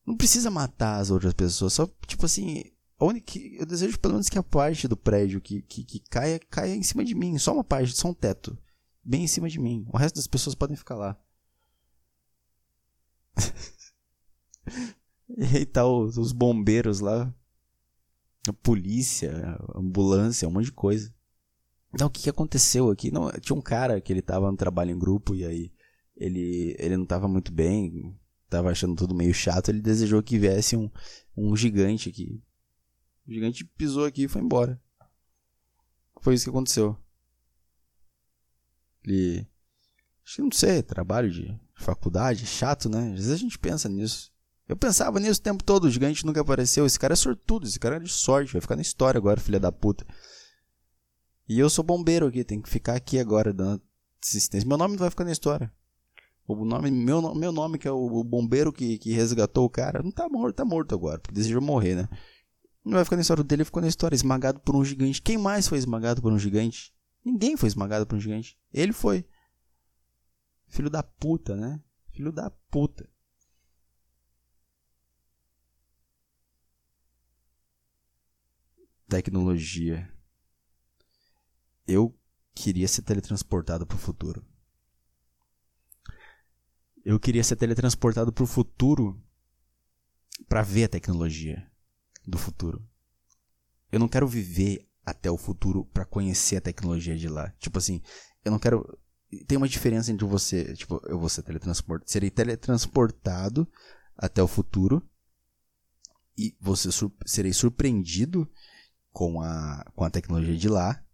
Não 0.06 0.16
precisa 0.16 0.50
matar 0.50 0.98
as 0.98 1.10
outras 1.10 1.32
pessoas, 1.32 1.72
só, 1.72 1.88
tipo 2.06 2.26
assim, 2.26 2.64
eu 3.00 3.66
desejo 3.66 3.98
pelo 3.98 4.14
menos 4.14 4.28
que 4.28 4.38
a 4.38 4.42
parte 4.42 4.86
do 4.86 4.96
prédio 4.96 5.40
que, 5.40 5.62
que, 5.62 5.84
que 5.84 6.00
caia, 6.00 6.38
caia 6.38 6.74
em 6.74 6.82
cima 6.82 7.04
de 7.04 7.14
mim, 7.14 7.38
só 7.38 7.52
uma 7.52 7.64
parte, 7.64 7.92
só 7.92 8.08
um 8.08 8.14
teto, 8.14 8.56
bem 9.02 9.24
em 9.24 9.28
cima 9.28 9.48
de 9.48 9.58
mim. 9.58 9.86
O 9.92 9.96
resto 9.96 10.16
das 10.16 10.26
pessoas 10.26 10.54
podem 10.54 10.76
ficar 10.76 10.96
lá. 10.96 11.18
e 15.36 15.44
aí 15.56 15.66
tá 15.66 15.86
os, 15.86 16.16
os 16.16 16.32
bombeiros 16.32 17.00
lá, 17.00 17.34
a 18.48 18.52
polícia, 18.52 19.58
a 19.58 19.78
ambulância, 19.78 20.48
um 20.48 20.52
monte 20.52 20.66
de 20.66 20.72
coisa. 20.72 21.12
Então, 21.92 22.08
o 22.08 22.10
que, 22.10 22.22
que 22.22 22.30
aconteceu 22.30 22.90
aqui? 22.90 23.10
Não, 23.10 23.30
tinha 23.32 23.56
um 23.56 23.62
cara 23.62 24.00
que 24.00 24.12
ele 24.12 24.22
tava 24.22 24.50
no 24.50 24.56
trabalho 24.56 24.90
em 24.90 24.98
grupo 24.98 25.34
e 25.34 25.44
aí 25.44 25.72
ele, 26.16 26.74
ele 26.78 26.96
não 26.96 27.06
tava 27.06 27.28
muito 27.28 27.52
bem, 27.52 28.16
tava 28.54 28.70
achando 28.70 28.94
tudo 28.94 29.14
meio 29.14 29.34
chato, 29.34 29.68
ele 29.68 29.80
desejou 29.80 30.22
que 30.22 30.38
viesse 30.38 30.76
um, 30.76 30.90
um 31.36 31.56
gigante 31.56 32.08
aqui. 32.08 32.42
O 33.26 33.32
gigante 33.32 33.64
pisou 33.64 34.04
aqui 34.04 34.24
e 34.24 34.28
foi 34.28 34.42
embora. 34.42 34.80
Foi 36.20 36.34
isso 36.34 36.44
que 36.44 36.50
aconteceu. 36.50 36.96
Ele. 39.04 39.46
Acho 40.24 40.36
que 40.36 40.42
não 40.42 40.52
sei, 40.52 40.82
trabalho 40.82 41.30
de 41.30 41.58
faculdade, 41.74 42.46
chato, 42.46 42.88
né? 42.88 43.08
Às 43.08 43.16
vezes 43.16 43.32
a 43.32 43.36
gente 43.36 43.58
pensa 43.58 43.88
nisso. 43.88 44.32
Eu 44.66 44.76
pensava 44.76 45.20
nisso 45.20 45.40
o 45.40 45.42
tempo 45.42 45.62
todo, 45.62 45.84
o 45.84 45.90
gigante 45.90 46.24
nunca 46.24 46.40
apareceu. 46.40 46.86
Esse 46.86 46.98
cara 46.98 47.12
é 47.12 47.16
sortudo, 47.16 47.66
esse 47.66 47.78
cara 47.78 47.96
é 47.96 48.00
de 48.00 48.08
sorte, 48.08 48.52
vai 48.52 48.62
ficar 48.62 48.76
na 48.76 48.82
história 48.82 49.18
agora, 49.18 49.38
filha 49.40 49.60
da 49.60 49.70
puta. 49.70 50.06
E 51.46 51.58
eu 51.58 51.68
sou 51.68 51.84
bombeiro 51.84 52.26
aqui, 52.26 52.42
tem 52.42 52.62
que 52.62 52.70
ficar 52.70 52.94
aqui 52.94 53.18
agora 53.18 53.52
dando 53.52 53.82
assistência. 54.22 54.66
Meu 54.66 54.78
nome 54.78 54.94
não 54.94 55.00
vai 55.00 55.10
ficar 55.10 55.24
na 55.24 55.32
história. 55.32 55.70
O 56.46 56.64
nome, 56.64 56.90
meu, 56.90 57.34
meu 57.34 57.50
nome, 57.50 57.78
que 57.78 57.88
é 57.88 57.90
o, 57.90 58.22
bombeiro 58.22 58.72
que, 58.72 58.98
que 58.98 59.12
resgatou 59.12 59.64
o 59.64 59.70
cara, 59.70 60.02
não 60.02 60.10
tá 60.10 60.28
morto, 60.28 60.56
tá 60.56 60.64
morto 60.64 60.94
agora, 60.94 61.18
porque 61.18 61.34
desejou 61.34 61.62
morrer, 61.62 61.94
né? 61.94 62.08
Não 62.84 62.92
vai 62.92 63.04
ficar 63.04 63.16
na 63.16 63.22
história 63.22 63.42
dele, 63.42 63.64
ficou 63.64 63.80
na 63.80 63.88
história, 63.88 64.14
esmagado 64.14 64.60
por 64.60 64.76
um 64.76 64.84
gigante. 64.84 65.22
Quem 65.22 65.38
mais 65.38 65.66
foi 65.66 65.78
esmagado 65.78 66.20
por 66.20 66.30
um 66.30 66.38
gigante? 66.38 66.92
Ninguém 67.24 67.56
foi 67.56 67.66
esmagado 67.66 68.06
por 68.06 68.16
um 68.16 68.20
gigante. 68.20 68.58
Ele 68.70 68.92
foi. 68.92 69.24
Filho 70.68 70.90
da 70.90 71.02
puta, 71.02 71.56
né? 71.56 71.80
Filho 72.10 72.30
da 72.30 72.50
puta. 72.50 73.08
Tecnologia. 79.08 80.12
Eu 81.86 82.14
queria 82.54 82.86
ser 82.86 83.02
teletransportado 83.02 83.86
pro 83.86 83.96
futuro. 83.96 84.44
Eu 87.04 87.20
queria 87.20 87.44
ser 87.44 87.56
teletransportado 87.56 88.32
pro 88.32 88.46
futuro 88.46 89.20
para 90.48 90.62
ver 90.62 90.84
a 90.84 90.88
tecnologia 90.88 91.70
do 92.26 92.38
futuro. 92.38 92.82
Eu 93.92 94.00
não 94.00 94.08
quero 94.08 94.26
viver 94.26 94.88
até 95.04 95.30
o 95.30 95.36
futuro 95.36 95.84
para 95.86 96.04
conhecer 96.04 96.56
a 96.56 96.60
tecnologia 96.60 97.16
de 97.16 97.28
lá. 97.28 97.50
Tipo 97.58 97.78
assim, 97.78 98.00
eu 98.44 98.50
não 98.50 98.58
quero. 98.58 98.98
Tem 99.46 99.58
uma 99.58 99.68
diferença 99.68 100.10
entre 100.10 100.26
você, 100.26 100.74
tipo, 100.74 101.00
eu 101.06 101.18
vou 101.18 101.28
ser 101.28 101.42
teletransportado, 101.42 102.10
serei 102.10 102.30
teletransportado 102.30 103.68
até 104.16 104.42
o 104.42 104.48
futuro 104.48 105.02
e 106.38 106.56
você 106.60 106.90
sur 106.90 107.12
serei 107.26 107.52
surpreendido 107.52 108.48
com 109.12 109.40
a, 109.40 109.84
com 109.94 110.04
a 110.04 110.10
tecnologia 110.10 110.56
de 110.56 110.68
lá. 110.68 111.04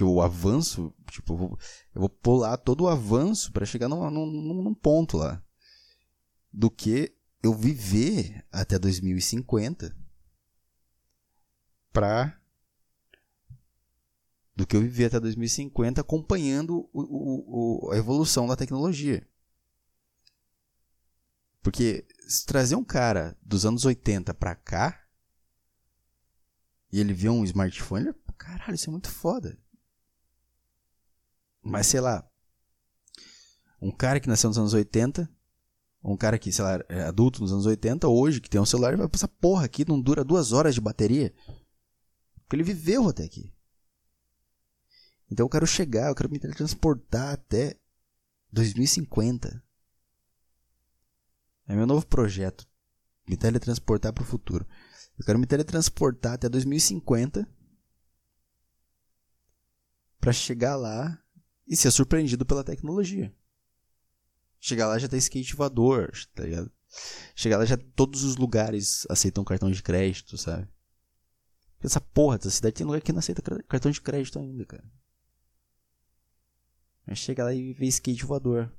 Porque 0.00 0.04
o 0.04 0.22
avanço, 0.22 0.94
tipo, 1.10 1.58
eu 1.94 2.00
vou, 2.00 2.08
pular 2.08 2.56
todo 2.56 2.84
o 2.84 2.88
avanço 2.88 3.52
para 3.52 3.66
chegar 3.66 3.86
num, 3.86 4.10
num, 4.10 4.62
num 4.62 4.74
ponto 4.74 5.18
lá. 5.18 5.44
Do 6.50 6.70
que 6.70 7.14
eu 7.42 7.52
viver 7.52 8.42
até 8.50 8.78
2050 8.78 9.94
para 11.92 12.40
do 14.56 14.66
que 14.66 14.74
eu 14.74 14.80
viver 14.80 15.06
até 15.06 15.20
2050 15.20 16.00
acompanhando 16.00 16.88
o, 16.94 17.02
o, 17.02 17.88
o, 17.88 17.92
a 17.92 17.96
evolução 17.98 18.46
da 18.46 18.56
tecnologia. 18.56 19.28
Porque 21.62 22.06
se 22.26 22.46
trazer 22.46 22.74
um 22.74 22.84
cara 22.84 23.36
dos 23.42 23.66
anos 23.66 23.84
80 23.84 24.32
para 24.32 24.54
cá 24.54 25.06
e 26.90 27.00
ele 27.00 27.12
vê 27.12 27.28
um 27.28 27.44
smartphone, 27.44 28.06
ele, 28.06 28.14
caralho, 28.38 28.74
isso 28.74 28.88
é 28.88 28.92
muito 28.92 29.10
foda. 29.10 29.58
Mas 31.62 31.86
sei 31.86 32.00
lá, 32.00 32.28
um 33.80 33.90
cara 33.90 34.20
que 34.20 34.28
nasceu 34.28 34.48
nos 34.48 34.58
anos 34.58 34.74
80 34.74 35.28
um 36.02 36.16
cara 36.16 36.38
que, 36.38 36.50
sei 36.50 36.64
lá, 36.64 36.82
é 36.88 37.02
adulto 37.02 37.42
nos 37.42 37.52
anos 37.52 37.66
80, 37.66 38.08
hoje, 38.08 38.40
que 38.40 38.48
tem 38.48 38.60
um 38.60 38.66
celular, 38.66 38.96
vai 38.96 39.08
passar 39.08 39.28
porra 39.28 39.66
aqui, 39.66 39.86
não 39.86 40.00
dura 40.00 40.24
duas 40.24 40.52
horas 40.52 40.74
de 40.74 40.80
bateria. 40.80 41.32
Porque 42.36 42.56
ele 42.56 42.62
viveu 42.62 43.08
até 43.08 43.24
aqui. 43.24 43.52
Então 45.30 45.44
eu 45.44 45.50
quero 45.50 45.66
chegar, 45.66 46.08
eu 46.08 46.14
quero 46.14 46.30
me 46.30 46.38
teletransportar 46.38 47.34
até 47.34 47.78
2050. 48.50 49.62
É 51.68 51.76
meu 51.76 51.86
novo 51.86 52.04
projeto. 52.06 52.66
Me 53.28 53.36
teletransportar 53.36 54.12
para 54.12 54.22
o 54.22 54.26
futuro. 54.26 54.66
Eu 55.18 55.24
quero 55.24 55.38
me 55.38 55.46
teletransportar 55.46 56.32
até 56.32 56.48
2050 56.48 57.46
para 60.18 60.32
chegar 60.32 60.76
lá 60.76 61.19
e 61.70 61.76
ser 61.76 61.92
surpreendido 61.92 62.44
pela 62.44 62.64
tecnologia. 62.64 63.32
Chegar 64.58 64.88
lá 64.88 64.98
já 64.98 65.08
tem 65.08 65.20
skate 65.20 65.54
voador, 65.54 66.10
tá 66.34 66.42
ligado? 66.42 66.70
Chegar 67.36 67.58
lá 67.58 67.64
já 67.64 67.76
todos 67.76 68.24
os 68.24 68.36
lugares 68.36 69.06
aceitam 69.08 69.44
cartão 69.44 69.70
de 69.70 69.80
crédito, 69.80 70.36
sabe? 70.36 70.68
Essa 71.80 72.00
porra 72.00 72.36
dessa 72.36 72.50
cidade 72.50 72.74
tem 72.74 72.86
lugar 72.86 73.00
que 73.00 73.12
não 73.12 73.20
aceita 73.20 73.40
cartão 73.62 73.90
de 73.90 74.00
crédito 74.00 74.38
ainda, 74.38 74.66
cara. 74.66 74.84
Mas 77.06 77.18
chega 77.18 77.44
lá 77.44 77.54
e 77.54 77.72
vê 77.72 77.86
skate 77.86 78.26
voador. 78.26 78.70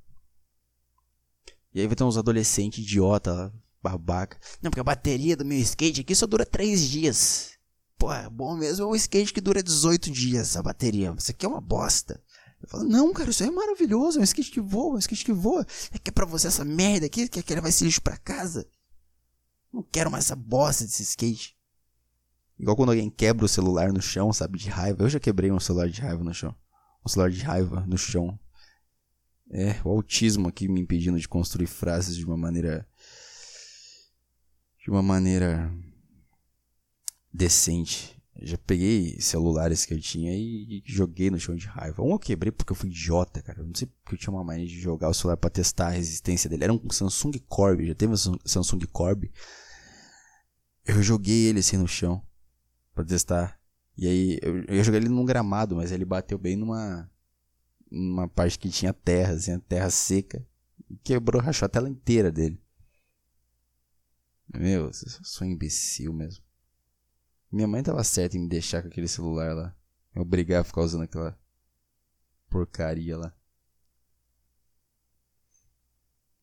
E 1.74 1.80
aí 1.80 1.86
vai 1.86 1.96
ter 1.96 2.04
uns 2.04 2.18
adolescentes 2.18 2.84
idiota 2.84 3.32
lá, 3.32 3.52
babaca. 3.82 4.38
Não, 4.60 4.70
porque 4.70 4.80
a 4.80 4.84
bateria 4.84 5.34
do 5.34 5.44
meu 5.44 5.58
skate 5.58 6.02
aqui 6.02 6.14
só 6.14 6.26
dura 6.26 6.44
3 6.44 6.88
dias. 6.88 7.58
Pô, 7.98 8.08
bom 8.30 8.56
mesmo 8.56 8.84
é 8.84 8.88
um 8.88 8.94
skate 8.94 9.32
que 9.32 9.40
dura 9.40 9.62
18 9.62 10.10
dias 10.10 10.56
a 10.56 10.62
bateria. 10.62 11.14
Isso 11.18 11.30
aqui 11.30 11.46
é 11.46 11.48
uma 11.48 11.60
bosta. 11.60 12.22
Eu 12.62 12.68
falo, 12.68 12.84
não, 12.84 13.12
cara, 13.12 13.30
isso 13.30 13.42
é 13.42 13.50
maravilhoso, 13.50 14.18
é 14.18 14.20
um 14.20 14.24
skate 14.24 14.50
que 14.50 14.60
voa, 14.60 14.94
é 14.94 14.96
um 14.96 14.98
skate 14.98 15.24
que 15.24 15.32
voa. 15.32 15.66
É 15.92 15.98
que 15.98 16.10
é 16.10 16.12
pra 16.12 16.24
você 16.24 16.46
essa 16.46 16.64
merda 16.64 17.06
aqui, 17.06 17.28
que 17.28 17.42
quer 17.42 17.56
levar 17.56 17.68
esse 17.68 17.84
lixo 17.84 18.00
pra 18.00 18.16
casa. 18.16 18.66
Não 19.72 19.82
quero 19.82 20.10
mais 20.10 20.26
essa 20.26 20.36
bosta 20.36 20.84
desse 20.84 21.02
skate. 21.02 21.56
Igual 22.58 22.76
quando 22.76 22.90
alguém 22.90 23.10
quebra 23.10 23.44
o 23.44 23.48
celular 23.48 23.92
no 23.92 24.00
chão, 24.00 24.32
sabe, 24.32 24.58
de 24.58 24.68
raiva. 24.68 25.02
Eu 25.02 25.08
já 25.08 25.18
quebrei 25.18 25.50
um 25.50 25.58
celular 25.58 25.88
de 25.88 26.00
raiva 26.00 26.22
no 26.22 26.32
chão. 26.32 26.54
Um 27.04 27.08
celular 27.08 27.30
de 27.30 27.40
raiva 27.40 27.80
no 27.86 27.98
chão. 27.98 28.38
É, 29.50 29.80
o 29.84 29.90
autismo 29.90 30.48
aqui 30.48 30.68
me 30.68 30.80
impedindo 30.80 31.18
de 31.18 31.28
construir 31.28 31.66
frases 31.66 32.16
de 32.16 32.24
uma 32.24 32.36
maneira. 32.36 32.86
De 34.78 34.90
uma 34.90 35.02
maneira. 35.02 35.72
decente. 37.32 38.21
Já 38.40 38.56
peguei 38.56 39.20
celulares 39.20 39.84
que 39.84 39.92
eu 39.92 40.00
tinha 40.00 40.34
e 40.34 40.82
joguei 40.86 41.30
no 41.30 41.38
chão 41.38 41.54
de 41.54 41.66
raiva. 41.66 42.02
Um 42.02 42.12
eu 42.12 42.18
quebrei 42.18 42.50
porque 42.50 42.72
eu 42.72 42.76
fui 42.76 42.88
idiota, 42.88 43.42
cara. 43.42 43.60
Eu 43.60 43.66
não 43.66 43.74
sei 43.74 43.86
porque 43.86 44.14
eu 44.14 44.18
tinha 44.18 44.32
uma 44.32 44.42
mania 44.42 44.66
de 44.66 44.80
jogar 44.80 45.08
o 45.10 45.14
celular 45.14 45.36
para 45.36 45.50
testar 45.50 45.88
a 45.88 45.90
resistência 45.90 46.48
dele. 46.48 46.64
Era 46.64 46.72
um 46.72 46.90
Samsung 46.90 47.32
Corb, 47.46 47.86
já 47.86 47.94
teve 47.94 48.12
um 48.12 48.16
Samsung 48.16 48.80
Corb. 48.90 49.30
Eu 50.84 51.02
joguei 51.02 51.46
ele 51.46 51.60
assim 51.60 51.76
no 51.76 51.86
chão 51.86 52.22
para 52.94 53.04
testar. 53.04 53.60
E 53.96 54.08
aí 54.08 54.38
eu, 54.42 54.64
eu 54.64 54.82
joguei 54.82 55.00
ele 55.00 55.08
num 55.10 55.26
gramado, 55.26 55.76
mas 55.76 55.92
ele 55.92 56.04
bateu 56.04 56.38
bem 56.38 56.56
numa 56.56 57.08
numa 57.90 58.26
parte 58.26 58.58
que 58.58 58.70
tinha 58.70 58.94
terra, 58.94 59.34
assim, 59.34 59.58
terra 59.60 59.90
seca. 59.90 60.44
E 60.88 60.96
quebrou, 60.96 61.42
rachou 61.42 61.66
a 61.66 61.68
tela 61.68 61.88
inteira 61.88 62.32
dele. 62.32 62.58
Meu, 64.52 64.86
eu 64.86 64.92
sou 64.92 65.46
um 65.46 65.50
imbecil 65.50 66.12
mesmo. 66.12 66.42
Minha 67.52 67.68
mãe 67.68 67.82
tava 67.82 68.02
certa 68.02 68.36
em 68.36 68.40
me 68.40 68.48
deixar 68.48 68.80
com 68.80 68.88
aquele 68.88 69.06
celular 69.06 69.54
lá. 69.54 69.76
Me 70.14 70.22
obrigar 70.22 70.62
a 70.62 70.64
ficar 70.64 70.80
usando 70.80 71.02
aquela 71.02 71.38
porcaria 72.48 73.18
lá. 73.18 73.34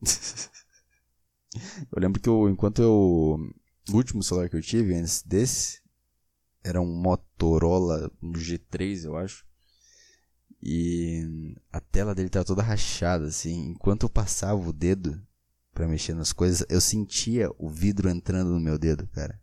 eu 1.91 1.99
lembro 1.99 2.21
que 2.21 2.29
eu, 2.29 2.47
enquanto 2.47 2.81
eu. 2.81 3.39
O 3.89 3.95
último 3.95 4.21
celular 4.21 4.47
que 4.49 4.55
eu 4.55 4.61
tive 4.61 4.93
antes 4.93 5.23
desse 5.23 5.81
era 6.63 6.79
um 6.79 6.85
Motorola 6.85 8.11
um 8.21 8.33
G3, 8.33 9.05
eu 9.05 9.17
acho. 9.17 9.43
E 10.61 11.55
a 11.71 11.79
tela 11.79 12.13
dele 12.13 12.29
tava 12.29 12.45
toda 12.45 12.61
rachada, 12.61 13.25
assim. 13.25 13.69
Enquanto 13.69 14.03
eu 14.03 14.09
passava 14.09 14.59
o 14.59 14.71
dedo 14.71 15.19
para 15.73 15.87
mexer 15.87 16.13
nas 16.13 16.31
coisas, 16.31 16.63
eu 16.69 16.79
sentia 16.79 17.49
o 17.57 17.67
vidro 17.67 18.09
entrando 18.09 18.51
no 18.51 18.59
meu 18.59 18.77
dedo, 18.77 19.07
cara. 19.07 19.41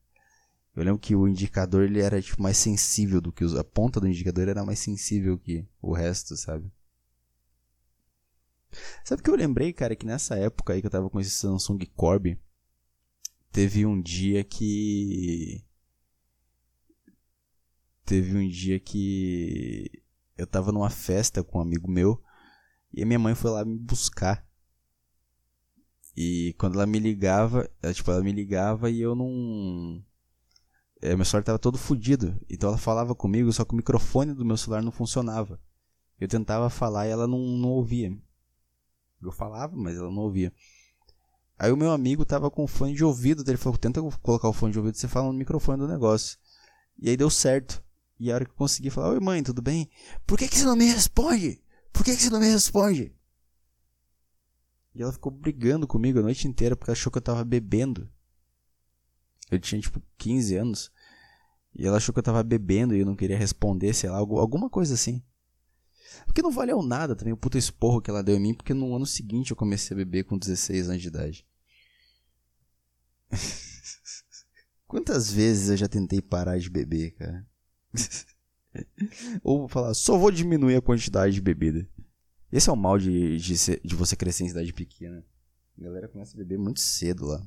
Eu 0.77 0.85
lembro 0.85 1.01
que 1.01 1.17
o 1.17 1.27
indicador 1.27 1.85
ele 1.85 2.03
era 2.03 2.21
tipo 2.21 2.43
mais 2.43 2.59
sensível 2.59 3.19
do 3.19 3.33
que 3.33 3.43
os, 3.43 3.57
a 3.57 3.65
ponta 3.65 3.99
do 3.99 4.07
indicador 4.07 4.47
era 4.47 4.63
mais 4.63 4.79
sensível 4.79 5.39
que 5.39 5.67
o 5.81 5.95
resto, 5.95 6.37
sabe? 6.37 6.71
Sabe 9.03 9.23
o 9.23 9.25
que 9.25 9.31
eu 9.31 9.37
lembrei, 9.37 9.73
cara, 9.73 9.97
que 9.97 10.05
nessa 10.05 10.37
época 10.37 10.75
aí 10.75 10.83
que 10.83 10.87
eu 10.87 10.91
tava 10.91 11.09
com 11.09 11.19
esse 11.19 11.31
Samsung 11.31 11.79
Corb, 11.97 12.39
teve 13.51 13.87
um 13.87 13.99
dia 13.99 14.45
que 14.45 15.65
teve 18.05 18.37
um 18.37 18.47
dia 18.47 18.79
que 18.79 19.91
eu 20.37 20.47
tava 20.47 20.73
numa 20.73 20.91
festa 20.91 21.43
com 21.43 21.59
um 21.59 21.63
amigo 21.63 21.91
meu 21.91 22.23
e 22.93 23.03
a 23.03 23.07
minha 23.07 23.19
mãe 23.19 23.35
foi 23.35 23.51
lá 23.51 23.65
me 23.65 23.79
buscar. 23.79 24.47
E 26.15 26.55
quando 26.59 26.75
ela 26.75 26.87
me 26.87 26.99
ligava, 26.99 27.71
ela, 27.83 27.95
tipo, 27.95 28.11
ela 28.11 28.23
me 28.23 28.33
ligava 28.33 28.91
e 28.91 29.01
eu 29.01 29.15
não 29.15 30.03
é, 30.03 30.16
meu 31.03 31.25
celular 31.25 31.41
estava 31.41 31.59
todo 31.59 31.79
fodido. 31.79 32.39
Então 32.49 32.71
ela 32.71 32.79
falava 32.79 33.15
comigo, 33.15 33.53
só 33.53 33.65
que 33.65 33.75
o 33.75 33.77
microfone 33.77 34.33
do 34.33 34.45
meu 34.45 34.57
celular 34.57 34.83
não 34.83 34.93
funcionava. 34.93 35.61
Eu 36.19 36.29
tentava 36.29 36.71
falar 36.71 37.07
e 37.07 37.11
ela 37.11 37.27
não, 37.27 37.39
não 37.39 37.69
ouvia. 37.71 38.17
Eu 39.23 39.33
falava, 39.33 39.77
mas 39.77 39.97
ela 39.97 40.11
não 40.11 40.23
ouvia. 40.23 40.53
Aí 41.59 41.73
o 41.73 41.77
meu 41.77 41.91
amigo 41.91 42.25
tava 42.25 42.51
com 42.51 42.67
fone 42.67 42.95
de 42.95 43.05
ouvido 43.05 43.43
dele. 43.43 43.59
Falou: 43.59 43.79
tenta 43.79 44.01
colocar 44.23 44.49
o 44.49 44.53
fone 44.53 44.73
de 44.73 44.79
ouvido 44.79 44.97
você 44.97 45.09
fala 45.09 45.29
no 45.29 45.39
microfone 45.39 45.79
do 45.79 45.89
negócio. 45.89 46.39
E 46.99 47.11
aí 47.11 47.17
deu 47.17 47.31
certo. 47.31 47.83
E 48.19 48.31
a 48.31 48.35
hora 48.35 48.45
que 48.45 48.51
eu 48.51 48.57
consegui 48.57 48.91
falar: 48.91 49.11
Oi 49.11 49.21
mãe, 49.21 49.43
tudo 49.43 49.63
bem? 49.63 49.91
Por 50.27 50.39
que, 50.39 50.49
que 50.49 50.59
você 50.59 50.65
não 50.65 50.77
me 50.77 50.87
responde? 50.87 51.63
Por 51.93 52.05
que, 52.05 52.15
que 52.15 52.23
você 52.23 52.31
não 52.31 52.41
me 52.41 52.49
responde? 52.49 53.15
E 54.95 55.03
ela 55.03 55.13
ficou 55.13 55.31
brigando 55.31 55.87
comigo 55.87 56.19
a 56.19 56.23
noite 56.23 56.49
inteira 56.49 56.77
porque 56.77 56.91
achou 56.91 57.13
que 57.13 57.19
eu 57.19 57.23
tava 57.23 57.45
bebendo. 57.45 58.09
Eu 59.51 59.59
tinha 59.59 59.81
tipo 59.81 60.03
15 60.19 60.57
anos. 60.57 60.91
E 61.75 61.87
ela 61.87 61.99
achou 61.99 62.13
que 62.13 62.19
eu 62.19 62.25
tava 62.25 62.43
bebendo 62.43 62.95
e 62.95 63.01
eu 63.01 63.07
não 63.07 63.15
queria 63.15 63.37
responder, 63.37 63.93
sei 63.93 64.09
lá, 64.09 64.17
alguma 64.19 64.71
coisa 64.71 64.95
assim. 64.95 65.23
Porque 66.25 66.43
não 66.43 66.51
valeu 66.51 66.83
nada 66.83 67.15
também 67.15 67.35
o 67.35 67.37
puta 67.37 67.59
esporro 67.59 68.01
que 68.01 68.11
ela 68.11 68.23
deu 68.23 68.37
em 68.37 68.41
mim, 68.41 68.55
porque 68.55 68.73
no 68.73 68.95
ano 68.95 69.07
seguinte 69.07 69.51
eu 69.51 69.57
comecei 69.57 69.95
a 69.95 69.99
beber 69.99 70.25
com 70.25 70.39
16 70.39 70.89
anos 70.89 71.03
de 71.03 71.09
idade. 71.09 71.47
Quantas 74.87 75.31
vezes 75.31 75.69
eu 75.69 75.77
já 75.77 75.89
tentei 75.89 76.23
parar 76.23 76.59
de 76.59 76.71
beber, 76.71 77.13
cara? 77.13 77.47
Ou 79.43 79.69
falar, 79.69 79.95
só 79.95 80.17
vou 80.17 80.31
diminuir 80.31 80.77
a 80.77 80.83
quantidade 80.83 81.35
de 81.35 81.41
bebida. 81.41 81.89
Esse 82.53 82.71
é 82.71 82.73
o 82.73 82.77
mal 82.77 82.99
de, 82.99 83.37
de, 83.37 83.59
ser, 83.59 83.81
de 83.85 83.95
você 83.95 84.15
crescer 84.15 84.45
em 84.45 84.49
cidade 84.49 84.73
pequena. 84.73 85.25
A 85.79 85.83
galera 85.83 86.09
começa 86.09 86.35
a 86.35 86.39
beber 86.39 86.59
muito 86.59 86.81
cedo 86.81 87.27
lá. 87.27 87.47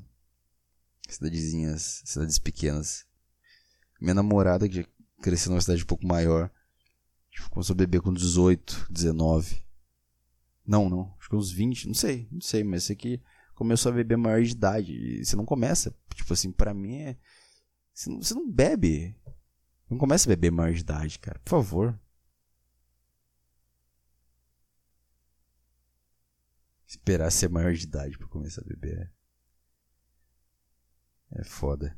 Cidadezinhas, 1.14 2.02
cidades 2.04 2.38
pequenas. 2.38 3.04
Minha 4.00 4.14
namorada, 4.14 4.68
que 4.68 4.76
já 4.76 4.84
cresceu 5.20 5.50
numa 5.50 5.60
cidade 5.60 5.82
um 5.82 5.86
pouco 5.86 6.06
maior, 6.06 6.50
começou 7.50 7.74
a 7.74 7.76
beber 7.76 8.00
com 8.00 8.12
18, 8.12 8.86
19. 8.90 9.62
Não, 10.66 10.88
não. 10.88 11.14
Acho 11.18 11.28
que 11.28 11.36
uns 11.36 11.50
20, 11.50 11.88
não 11.88 11.94
sei, 11.94 12.28
não 12.30 12.40
sei, 12.40 12.62
mas 12.62 12.84
sei 12.84 12.96
que 12.96 13.20
começou 13.54 13.90
a 13.92 13.94
beber 13.94 14.16
maior 14.16 14.42
de 14.42 14.52
idade. 14.52 14.92
E 14.92 15.24
você 15.24 15.36
não 15.36 15.44
começa, 15.44 15.94
tipo 16.14 16.32
assim, 16.32 16.52
pra 16.52 16.72
mim 16.72 16.96
é. 16.96 17.18
Você 17.92 18.08
não, 18.08 18.22
você 18.22 18.34
não 18.34 18.50
bebe. 18.50 19.16
Não 19.88 19.98
começa 19.98 20.28
a 20.28 20.32
beber 20.34 20.50
maior 20.50 20.72
de 20.72 20.80
idade, 20.80 21.18
cara, 21.18 21.38
por 21.40 21.50
favor. 21.50 22.00
Esperar 26.86 27.30
ser 27.30 27.48
maior 27.48 27.72
de 27.72 27.84
idade 27.84 28.16
pra 28.16 28.28
começar 28.28 28.62
a 28.62 28.64
beber. 28.64 29.12
É 31.32 31.44
foda. 31.44 31.96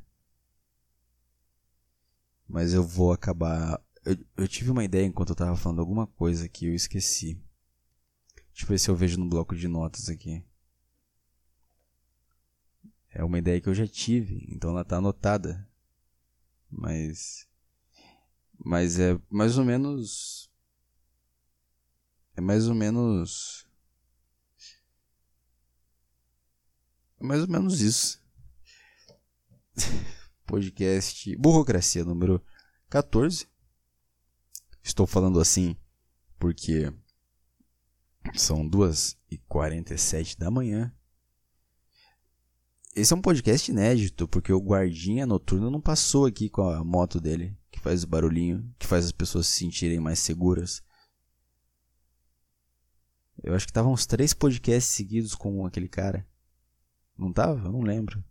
Mas 2.47 2.73
eu 2.73 2.83
vou 2.83 3.11
acabar. 3.11 3.81
Eu, 4.05 4.17
eu 4.37 4.47
tive 4.47 4.69
uma 4.69 4.83
ideia 4.83 5.05
enquanto 5.05 5.29
eu 5.29 5.35
tava 5.35 5.55
falando 5.55 5.79
alguma 5.79 6.05
coisa 6.05 6.47
que 6.47 6.67
eu 6.67 6.73
esqueci. 6.73 7.41
Deixa 8.53 8.65
eu 8.65 8.67
ver 8.67 8.79
se 8.79 8.89
eu 8.89 8.95
vejo 8.95 9.19
no 9.19 9.27
bloco 9.27 9.55
de 9.55 9.67
notas 9.67 10.09
aqui. 10.09 10.43
É 13.09 13.23
uma 13.23 13.37
ideia 13.37 13.61
que 13.61 13.69
eu 13.69 13.73
já 13.73 13.87
tive, 13.87 14.45
então 14.49 14.71
ela 14.71 14.85
tá 14.85 14.97
anotada. 14.97 15.67
Mas. 16.69 17.47
Mas 18.57 18.99
é 18.99 19.19
mais 19.29 19.57
ou 19.57 19.65
menos. 19.65 20.49
É 22.35 22.41
mais 22.41 22.67
ou 22.67 22.75
menos. 22.75 23.67
É 27.19 27.23
mais 27.23 27.41
ou 27.41 27.47
menos 27.47 27.81
isso. 27.81 28.22
Podcast 30.45 31.35
Burocracia 31.37 32.03
número 32.03 32.43
14. 32.89 33.47
Estou 34.81 35.07
falando 35.07 35.39
assim 35.39 35.75
porque 36.37 36.93
são 38.35 38.69
2h47 38.69 40.37
da 40.37 40.51
manhã 40.51 40.93
esse 42.95 43.11
é 43.11 43.15
um 43.15 43.21
podcast 43.21 43.71
inédito, 43.71 44.27
porque 44.27 44.53
o 44.53 44.61
guardinha 44.61 45.25
noturno 45.25 45.71
não 45.71 45.81
passou 45.81 46.27
aqui 46.27 46.47
com 46.47 46.69
a 46.69 46.83
moto 46.83 47.19
dele, 47.19 47.57
que 47.71 47.79
faz 47.79 48.03
o 48.03 48.07
barulhinho, 48.07 48.71
que 48.77 48.85
faz 48.85 49.05
as 49.05 49.11
pessoas 49.11 49.47
se 49.47 49.57
sentirem 49.57 49.99
mais 49.99 50.19
seguras. 50.19 50.83
Eu 53.41 53.55
acho 53.55 53.65
que 53.65 53.71
estavam 53.71 53.91
uns 53.91 54.05
três 54.05 54.31
podcasts 54.31 54.93
seguidos 54.93 55.33
com 55.33 55.65
aquele 55.65 55.87
cara. 55.87 56.23
Não 57.17 57.33
tava? 57.33 57.65
Eu 57.65 57.71
não 57.71 57.81
lembro. 57.81 58.23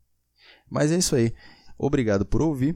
Mas 0.73 0.91
é 0.91 0.97
isso 0.97 1.15
aí. 1.15 1.35
Obrigado 1.77 2.25
por 2.25 2.41
ouvir. 2.41 2.75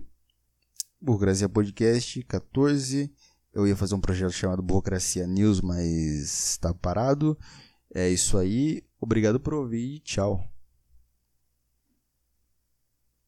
Burocracia 1.00 1.48
Podcast 1.48 2.22
14. 2.24 3.10
Eu 3.54 3.66
ia 3.66 3.74
fazer 3.74 3.94
um 3.94 4.00
projeto 4.00 4.32
chamado 4.32 4.60
Burocracia 4.60 5.26
News, 5.26 5.62
mas 5.62 6.50
está 6.50 6.74
parado. 6.74 7.38
É 7.94 8.06
isso 8.10 8.36
aí. 8.36 8.82
Obrigado 9.00 9.40
por 9.40 9.54
ouvir 9.54 9.94
e 9.94 10.00
tchau. 10.00 10.55